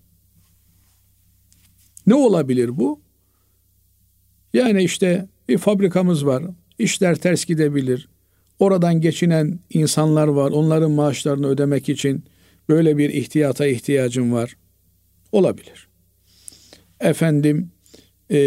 [2.06, 3.00] Ne olabilir bu?
[4.54, 6.44] Yani işte bir fabrikamız var.
[6.78, 8.08] İşler ters gidebilir.
[8.58, 10.50] Oradan geçinen insanlar var.
[10.50, 12.24] Onların maaşlarını ödemek için
[12.68, 14.56] böyle bir ihtiyata ihtiyacım var.
[15.36, 15.88] Olabilir.
[17.00, 17.70] Efendim
[18.30, 18.38] e,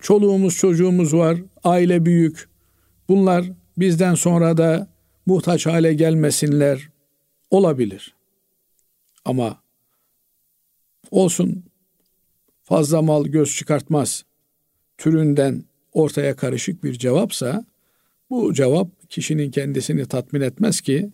[0.00, 1.38] çoluğumuz çocuğumuz var.
[1.64, 2.48] Aile büyük.
[3.08, 3.44] Bunlar
[3.78, 4.88] bizden sonra da
[5.26, 6.88] muhtaç hale gelmesinler.
[7.50, 8.14] Olabilir.
[9.24, 9.62] Ama
[11.10, 11.64] olsun
[12.62, 14.24] fazla mal göz çıkartmaz
[14.98, 17.64] türünden ortaya karışık bir cevapsa
[18.30, 21.10] bu cevap kişinin kendisini tatmin etmez ki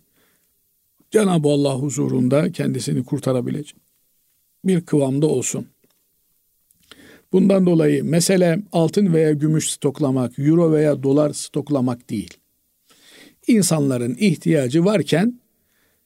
[1.11, 3.80] Cenab-ı Allah huzurunda kendisini kurtarabilecek
[4.65, 5.67] bir kıvamda olsun.
[7.31, 12.37] Bundan dolayı mesele altın veya gümüş stoklamak, euro veya dolar stoklamak değil.
[13.47, 15.39] İnsanların ihtiyacı varken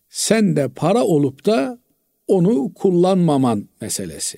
[0.10, 1.80] sen de para olup da
[2.28, 4.38] onu kullanmaman meselesi.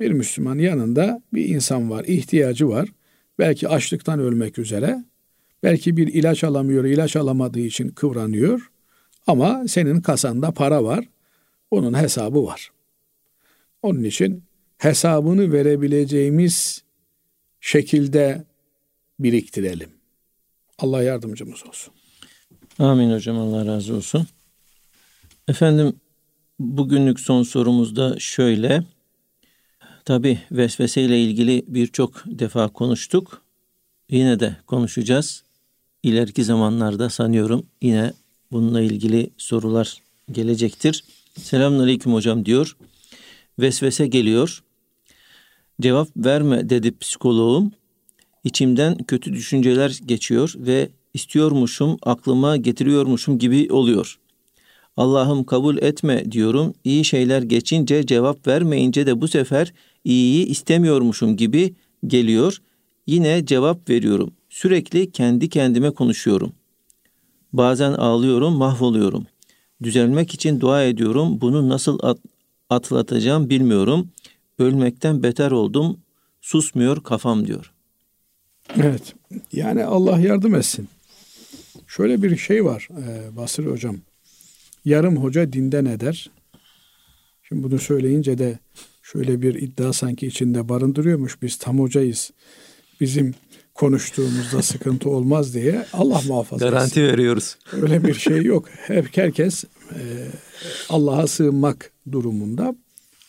[0.00, 2.88] Bir Müslüman yanında bir insan var, ihtiyacı var.
[3.38, 5.04] Belki açlıktan ölmek üzere.
[5.62, 8.70] Belki bir ilaç alamıyor, ilaç alamadığı için kıvranıyor.
[9.26, 11.08] Ama senin kasanda para var.
[11.70, 12.70] Onun hesabı var.
[13.82, 14.44] Onun için
[14.78, 16.82] hesabını verebileceğimiz
[17.60, 18.44] şekilde
[19.20, 19.90] biriktirelim.
[20.78, 21.94] Allah yardımcımız olsun.
[22.78, 24.26] Amin hocam Allah razı olsun.
[25.48, 26.00] Efendim
[26.58, 28.84] bugünlük son sorumuz da şöyle.
[30.04, 33.42] Tabi vesvese ile ilgili birçok defa konuştuk.
[34.10, 35.42] Yine de konuşacağız.
[36.02, 38.12] İleriki zamanlarda sanıyorum yine
[38.52, 39.96] bununla ilgili sorular
[40.32, 41.04] gelecektir.
[41.38, 42.76] Selamünaleyküm hocam diyor.
[43.58, 44.62] Vesvese geliyor.
[45.80, 47.72] Cevap verme dedi psikoloğum.
[48.44, 54.18] İçimden kötü düşünceler geçiyor ve istiyormuşum, aklıma getiriyormuşum gibi oluyor.
[54.96, 56.74] Allah'ım kabul etme diyorum.
[56.84, 59.72] İyi şeyler geçince cevap vermeyince de bu sefer
[60.04, 61.74] iyiyi istemiyormuşum gibi
[62.06, 62.62] geliyor.
[63.06, 64.32] Yine cevap veriyorum.
[64.50, 66.52] Sürekli kendi kendime konuşuyorum.
[67.52, 69.26] Bazen ağlıyorum, mahvoluyorum.
[69.82, 71.40] Düzelmek için dua ediyorum.
[71.40, 71.98] Bunu nasıl
[72.72, 74.10] atlatacağım bilmiyorum.
[74.58, 76.00] Ölmekten beter oldum.
[76.40, 77.72] Susmuyor kafam diyor.
[78.76, 79.14] Evet.
[79.52, 80.88] Yani Allah yardım etsin.
[81.86, 83.96] Şöyle bir şey var e, Basri Hocam.
[84.84, 86.30] Yarım hoca dinden eder.
[87.48, 88.58] Şimdi bunu söyleyince de
[89.02, 91.42] şöyle bir iddia sanki içinde barındırıyormuş.
[91.42, 92.30] Biz tam hocayız.
[93.00, 93.34] Bizim
[93.74, 97.12] konuştuğumuzda sıkıntı olmaz diye Allah muhafaza Garanti etsin.
[97.12, 97.56] veriyoruz.
[97.72, 98.68] Öyle bir şey yok.
[98.86, 100.00] Hep herkes e,
[100.88, 102.74] Allah'a sığınmak durumunda.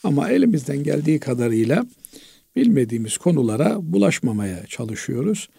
[0.03, 1.85] Ama elimizden geldiği kadarıyla
[2.55, 5.49] bilmediğimiz konulara bulaşmamaya çalışıyoruz.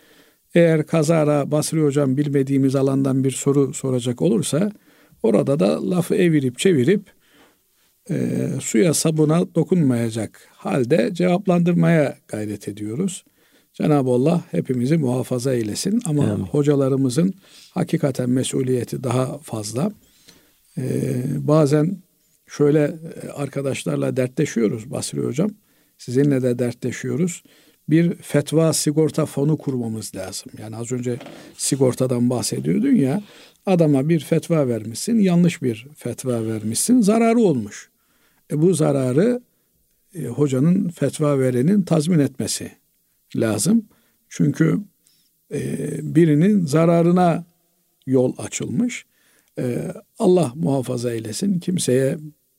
[0.54, 4.72] Eğer kazara Basri Hocam bilmediğimiz alandan bir soru soracak olursa
[5.22, 7.02] orada da lafı evirip çevirip
[8.10, 13.24] e, suya sabuna dokunmayacak halde cevaplandırmaya gayret ediyoruz.
[13.74, 16.44] Cenab-ı Allah hepimizi muhafaza eylesin ama Amin.
[16.44, 17.34] hocalarımızın
[17.70, 19.92] hakikaten mesuliyeti daha fazla.
[20.78, 21.96] Ee, bazen
[22.46, 22.94] şöyle
[23.34, 25.50] arkadaşlarla dertleşiyoruz Basri Hocam.
[25.98, 27.42] Sizinle de dertleşiyoruz.
[27.88, 30.52] Bir fetva sigorta fonu kurmamız lazım.
[30.58, 31.18] Yani az önce
[31.56, 33.22] sigortadan bahsediyordun ya.
[33.66, 37.90] Adama bir fetva vermişsin, yanlış bir fetva vermişsin, zararı olmuş.
[38.52, 39.40] E bu zararı
[40.14, 42.72] e, hocanın fetva verenin tazmin etmesi
[43.36, 43.88] lazım.
[44.28, 44.78] Çünkü
[45.52, 47.44] e, birinin zararına
[48.06, 49.06] yol açılmış.
[49.58, 51.58] E, Allah muhafaza eylesin.
[51.58, 52.18] Kimseye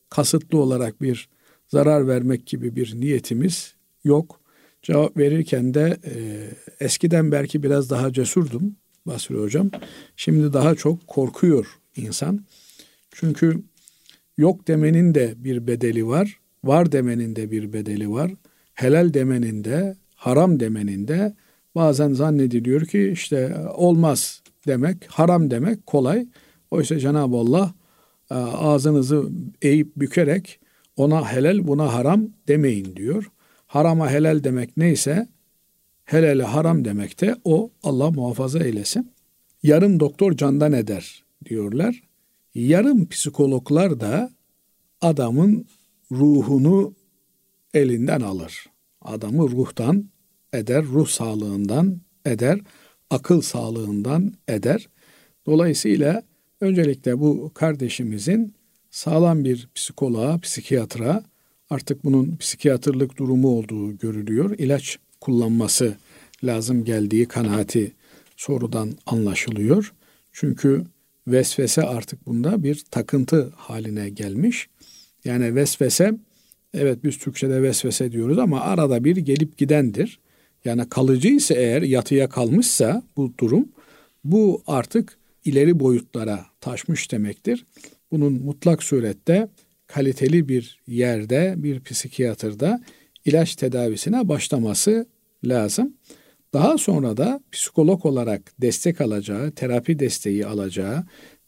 [0.10, 1.30] kasıtlı olarak bir
[1.68, 4.40] zarar vermek gibi bir niyetimiz yok.
[4.82, 6.14] Cevap verirken de e,
[6.80, 8.76] eskiden belki biraz daha cesurdum
[9.06, 9.72] Basri Hocam.
[10.16, 12.46] Şimdi daha çok korkuyor insan.
[13.12, 13.64] Çünkü
[14.38, 16.40] yok demenin de bir bedeli var.
[16.64, 18.32] Var demenin de bir bedeli var.
[18.74, 19.96] Helal demenin de
[20.26, 21.36] haram demenin de
[21.76, 26.28] bazen zannediliyor ki işte olmaz demek, haram demek kolay.
[26.72, 27.74] Oysa Cenab-ı Allah
[28.32, 29.30] e, ağzınızı
[29.62, 30.60] eğip bükerek
[30.98, 33.32] ona helal buna haram demeyin diyor.
[33.68, 35.28] Harama helal demek neyse
[36.06, 39.12] helale haram demek de o Allah muhafaza eylesin.
[39.64, 42.04] Yarım doktor candan eder diyorlar.
[42.56, 44.30] Yarım psikologlar da
[45.02, 45.66] adamın
[46.12, 46.94] ruhunu
[47.74, 48.66] elinden alır.
[49.02, 50.15] adamı ruhtan
[50.58, 52.60] eder, ruh sağlığından eder,
[53.10, 54.90] akıl sağlığından eder.
[55.46, 56.24] Dolayısıyla
[56.62, 58.54] öncelikle bu kardeşimizin
[58.92, 61.24] sağlam bir psikoloğa, psikiyatra
[61.70, 64.56] artık bunun psikiyatrlık durumu olduğu görülüyor.
[64.58, 65.96] İlaç kullanması
[66.44, 67.92] lazım geldiği kanaati
[68.38, 69.94] sorudan anlaşılıyor.
[70.32, 70.84] Çünkü
[71.28, 74.68] vesvese artık bunda bir takıntı haline gelmiş.
[75.26, 76.14] Yani vesvese
[76.74, 80.20] evet biz Türkçe'de vesvese diyoruz ama arada bir gelip gidendir.
[80.66, 83.70] Yani kalıcı ise eğer yatıya kalmışsa bu durum
[84.24, 87.66] bu artık ileri boyutlara taşmış demektir.
[88.12, 89.48] Bunun mutlak surette
[89.88, 92.82] kaliteli bir yerde bir psikiyatrda
[93.26, 95.06] ilaç tedavisine başlaması
[95.44, 95.94] lazım.
[96.54, 101.04] Daha sonra da psikolog olarak destek alacağı, terapi desteği alacağı,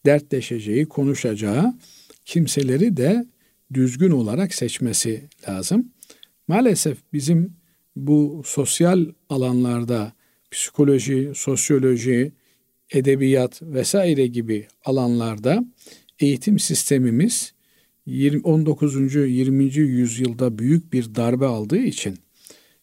[0.05, 1.74] dertleşeceği, konuşacağı
[2.26, 3.26] kimseleri de
[3.74, 5.91] düzgün olarak seçmesi lazım.
[6.47, 7.57] Maalesef bizim
[7.98, 10.12] bu sosyal alanlarda
[10.52, 12.32] psikoloji, sosyoloji,
[12.91, 15.66] edebiyat vesaire gibi alanlarda
[16.20, 17.54] eğitim sistemimiz
[18.43, 19.16] 19.
[19.16, 19.64] 20.
[19.76, 22.18] yüzyılda büyük bir darbe aldığı için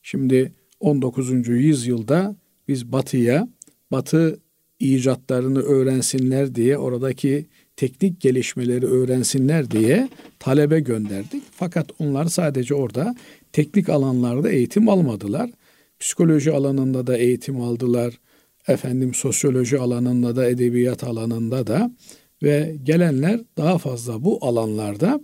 [0.03, 1.49] şimdi 19.
[1.49, 2.37] yüzyılda
[2.69, 3.49] biz batıya
[3.93, 4.41] batı
[4.81, 7.47] icatlarını öğrensinler diye oradaki
[7.77, 10.09] teknik gelişmeleri öğrensinler diye
[10.39, 11.43] talebe gönderdik.
[11.51, 13.15] Fakat onlar sadece orada
[13.55, 15.51] teknik alanlarda eğitim almadılar.
[16.01, 18.15] Psikoloji alanında da eğitim aldılar.
[18.69, 21.91] Efendim sosyoloji alanında da edebiyat alanında da
[22.43, 25.21] ve gelenler daha fazla bu alanlarda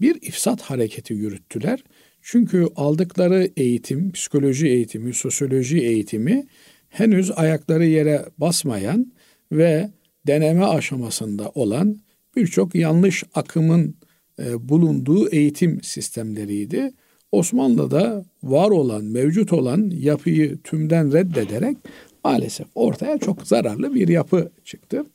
[0.00, 1.84] bir ifsat hareketi yürüttüler.
[2.22, 6.46] Çünkü aldıkları eğitim, psikoloji eğitimi, sosyoloji eğitimi
[6.88, 9.12] henüz ayakları yere basmayan
[9.52, 9.90] ve
[10.26, 12.00] deneme aşamasında olan
[12.36, 13.96] birçok yanlış akımın
[14.38, 16.92] e, bulunduğu eğitim sistemleriydi.
[17.32, 21.76] Osmanlı'da var olan, mevcut olan yapıyı tümden reddederek
[22.24, 25.06] maalesef ortaya çok zararlı bir yapı çıktı.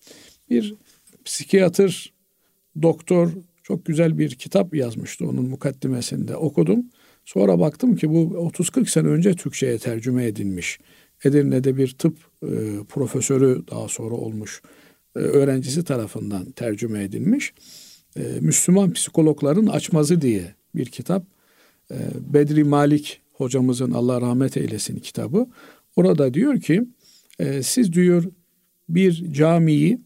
[0.50, 0.76] Bir
[1.26, 2.14] psikiyatr,
[2.82, 3.32] doktor
[3.64, 6.86] çok güzel bir kitap yazmıştı onun mukaddimesinde okudum.
[7.26, 10.80] Sonra baktım ki bu 30-40 sene önce Türkçe'ye tercüme edilmiş.
[11.24, 12.48] Edirne'de bir tıp e,
[12.90, 14.62] profesörü daha sonra olmuş
[15.16, 17.54] e, öğrencisi tarafından tercüme edilmiş.
[18.18, 21.37] E, Müslüman psikologların açmazı diye bir kitap.
[21.92, 21.96] E,
[22.34, 25.48] Bedri Malik hocamızın Allah rahmet eylesin kitabı.
[25.96, 26.84] Orada diyor ki
[27.40, 28.24] e, siz diyor
[28.90, 30.02] bir camiyi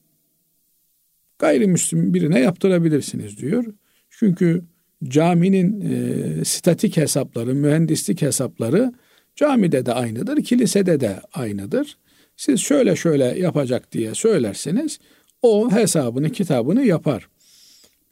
[1.39, 3.65] gayrimüslim birine yaptırabilirsiniz diyor.
[4.09, 4.63] Çünkü
[5.03, 8.93] caminin e, statik hesapları, mühendislik hesapları
[9.35, 11.97] camide de aynıdır, kilisede de aynıdır.
[12.35, 14.99] Siz şöyle şöyle yapacak diye söylerseniz
[15.41, 17.29] o hesabını, kitabını yapar.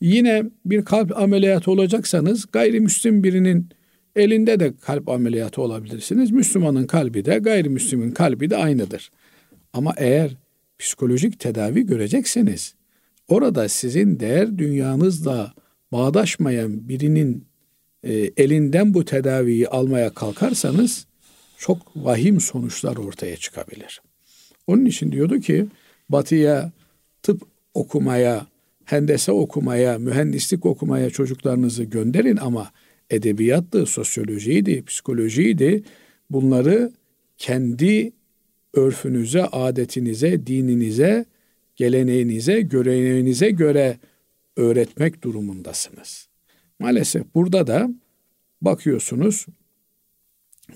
[0.01, 3.69] Yine bir kalp ameliyatı olacaksanız gayrimüslim birinin
[4.15, 6.31] elinde de kalp ameliyatı olabilirsiniz.
[6.31, 9.11] Müslümanın kalbi de gayrimüslimin kalbi de aynıdır.
[9.73, 10.35] Ama eğer
[10.79, 12.75] psikolojik tedavi görecekseniz
[13.27, 15.53] orada sizin değer dünyanızla
[15.91, 17.45] bağdaşmayan birinin
[18.03, 21.05] e, elinden bu tedaviyi almaya kalkarsanız
[21.57, 24.01] çok vahim sonuçlar ortaya çıkabilir.
[24.67, 25.65] Onun için diyordu ki
[26.09, 26.71] batıya
[27.23, 27.41] tıp
[27.73, 28.45] okumaya,
[28.91, 32.71] hendese okumaya, mühendislik okumaya çocuklarınızı gönderin ama
[33.09, 35.83] edebiyattı, sosyolojiydi, psikolojiydi.
[36.29, 36.91] Bunları
[37.37, 38.11] kendi
[38.73, 41.25] örfünüze, adetinize, dininize,
[41.75, 43.97] geleneğinize, göreneğinize göre
[44.55, 46.27] öğretmek durumundasınız.
[46.79, 47.89] Maalesef burada da
[48.61, 49.45] bakıyorsunuz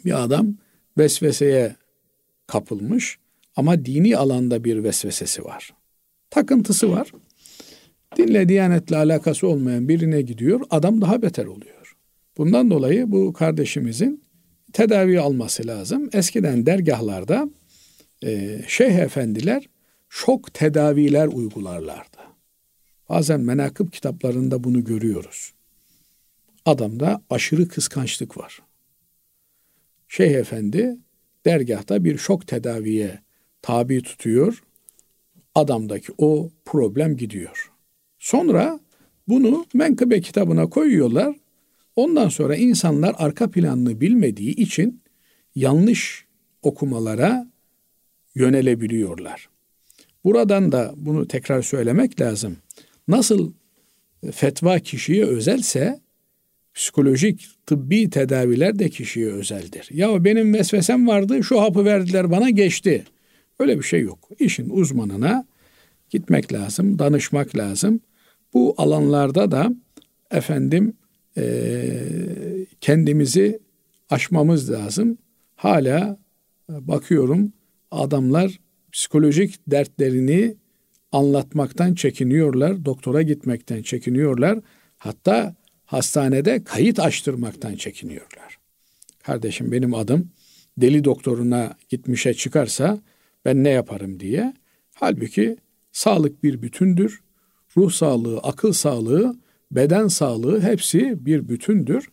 [0.05, 0.57] bir adam
[0.97, 1.75] vesveseye
[2.47, 3.17] kapılmış
[3.55, 5.73] ama dini alanda bir vesvesesi var.
[6.29, 7.11] Takıntısı var.
[8.17, 11.95] Dinle, diyanetle alakası olmayan birine gidiyor, adam daha beter oluyor.
[12.37, 14.23] Bundan dolayı bu kardeşimizin
[14.73, 16.09] tedavi alması lazım.
[16.13, 17.49] Eskiden dergahlarda
[18.23, 19.69] e, şeyh efendiler
[20.09, 22.17] şok tedaviler uygularlardı.
[23.09, 25.53] Bazen menakıb kitaplarında bunu görüyoruz.
[26.65, 28.59] Adamda aşırı kıskançlık var.
[30.07, 30.97] Şeyh efendi
[31.45, 33.19] dergahta bir şok tedaviye
[33.61, 34.63] tabi tutuyor.
[35.55, 37.72] Adamdaki o problem gidiyor.
[38.23, 38.79] Sonra
[39.27, 41.35] bunu menkıbe kitabına koyuyorlar.
[41.95, 45.01] Ondan sonra insanlar arka planını bilmediği için
[45.55, 46.25] yanlış
[46.61, 47.47] okumalara
[48.35, 49.49] yönelebiliyorlar.
[50.23, 52.57] Buradan da bunu tekrar söylemek lazım.
[53.07, 53.53] Nasıl
[54.31, 55.99] fetva kişiye özelse
[56.73, 59.89] psikolojik tıbbi tedaviler de kişiye özeldir.
[59.91, 63.05] Ya benim vesvesem vardı şu hapı verdiler bana geçti.
[63.59, 64.29] Öyle bir şey yok.
[64.39, 65.45] İşin uzmanına
[66.09, 68.01] gitmek lazım, danışmak lazım.
[68.53, 69.71] Bu alanlarda da
[70.31, 70.93] efendim
[71.37, 71.45] e,
[72.81, 73.59] kendimizi
[74.09, 75.17] aşmamız lazım.
[75.55, 76.17] Hala
[76.69, 77.53] bakıyorum
[77.91, 78.59] adamlar
[78.91, 80.55] psikolojik dertlerini
[81.11, 84.59] anlatmaktan çekiniyorlar, doktora gitmekten çekiniyorlar.
[84.97, 88.57] Hatta hastanede kayıt açtırmaktan çekiniyorlar.
[89.23, 90.31] Kardeşim benim adım
[90.77, 92.99] deli doktoruna gitmişe çıkarsa
[93.45, 94.53] ben ne yaparım diye.
[94.93, 95.57] Halbuki
[95.91, 97.21] sağlık bir bütündür.
[97.77, 99.35] Ruh sağlığı, akıl sağlığı,
[99.71, 102.09] beden sağlığı hepsi bir bütündür.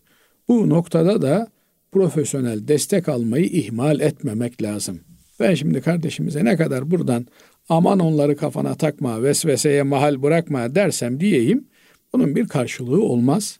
[0.49, 1.49] Bu noktada da
[1.93, 5.01] profesyonel destek almayı ihmal etmemek lazım.
[5.41, 7.27] Ben şimdi kardeşimize ne kadar buradan
[7.69, 11.65] aman onları kafana takma, vesveseye mahal bırakma dersem diyeyim,
[12.13, 13.59] bunun bir karşılığı olmaz.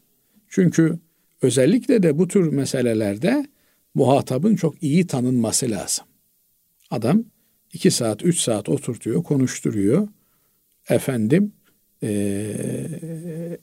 [0.49, 0.99] Çünkü
[1.41, 3.45] özellikle de bu tür meselelerde
[3.93, 6.05] muhatabın çok iyi tanınması lazım.
[6.91, 7.23] Adam
[7.73, 10.07] iki saat, üç saat oturtuyor, konuşturuyor.
[10.89, 11.53] Efendim
[12.03, 12.09] e,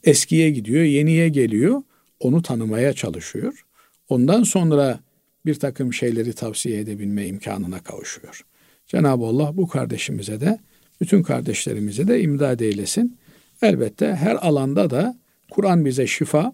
[0.04, 1.82] eskiye gidiyor, yeniye geliyor.
[2.20, 3.64] Onu tanımaya çalışıyor.
[4.08, 5.00] Ondan sonra
[5.46, 8.44] bir takım şeyleri tavsiye edebilme imkanına kavuşuyor.
[8.86, 10.58] Cenab-ı Allah bu kardeşimize de
[11.00, 13.16] bütün kardeşlerimize de imdad eylesin.
[13.62, 15.18] Elbette her alanda da
[15.50, 16.52] Kur'an bize şifa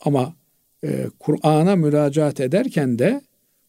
[0.00, 0.34] ama
[0.84, 3.20] e, Kur'an'a müracaat ederken de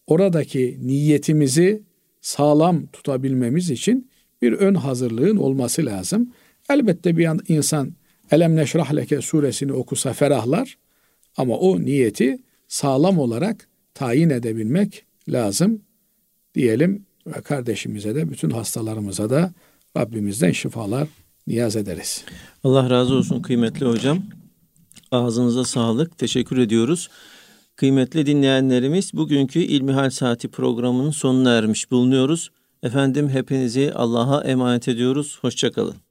[0.07, 1.81] oradaki niyetimizi
[2.21, 4.11] sağlam tutabilmemiz için
[4.41, 6.33] bir ön hazırlığın olması lazım.
[6.73, 7.93] Elbette bir insan
[8.31, 10.77] Elem Neşrah Leke suresini okusa ferahlar
[11.37, 15.81] ama o niyeti sağlam olarak tayin edebilmek lazım
[16.55, 19.53] diyelim ve kardeşimize de bütün hastalarımıza da
[19.97, 21.07] Rabbimizden şifalar
[21.47, 22.23] niyaz ederiz.
[22.63, 24.23] Allah razı olsun kıymetli hocam.
[25.11, 26.17] Ağzınıza sağlık.
[26.17, 27.09] Teşekkür ediyoruz.
[27.75, 32.51] Kıymetli dinleyenlerimiz bugünkü İlmihal Saati programının sonuna ermiş bulunuyoruz.
[32.83, 35.37] Efendim hepinizi Allah'a emanet ediyoruz.
[35.41, 36.10] Hoşçakalın.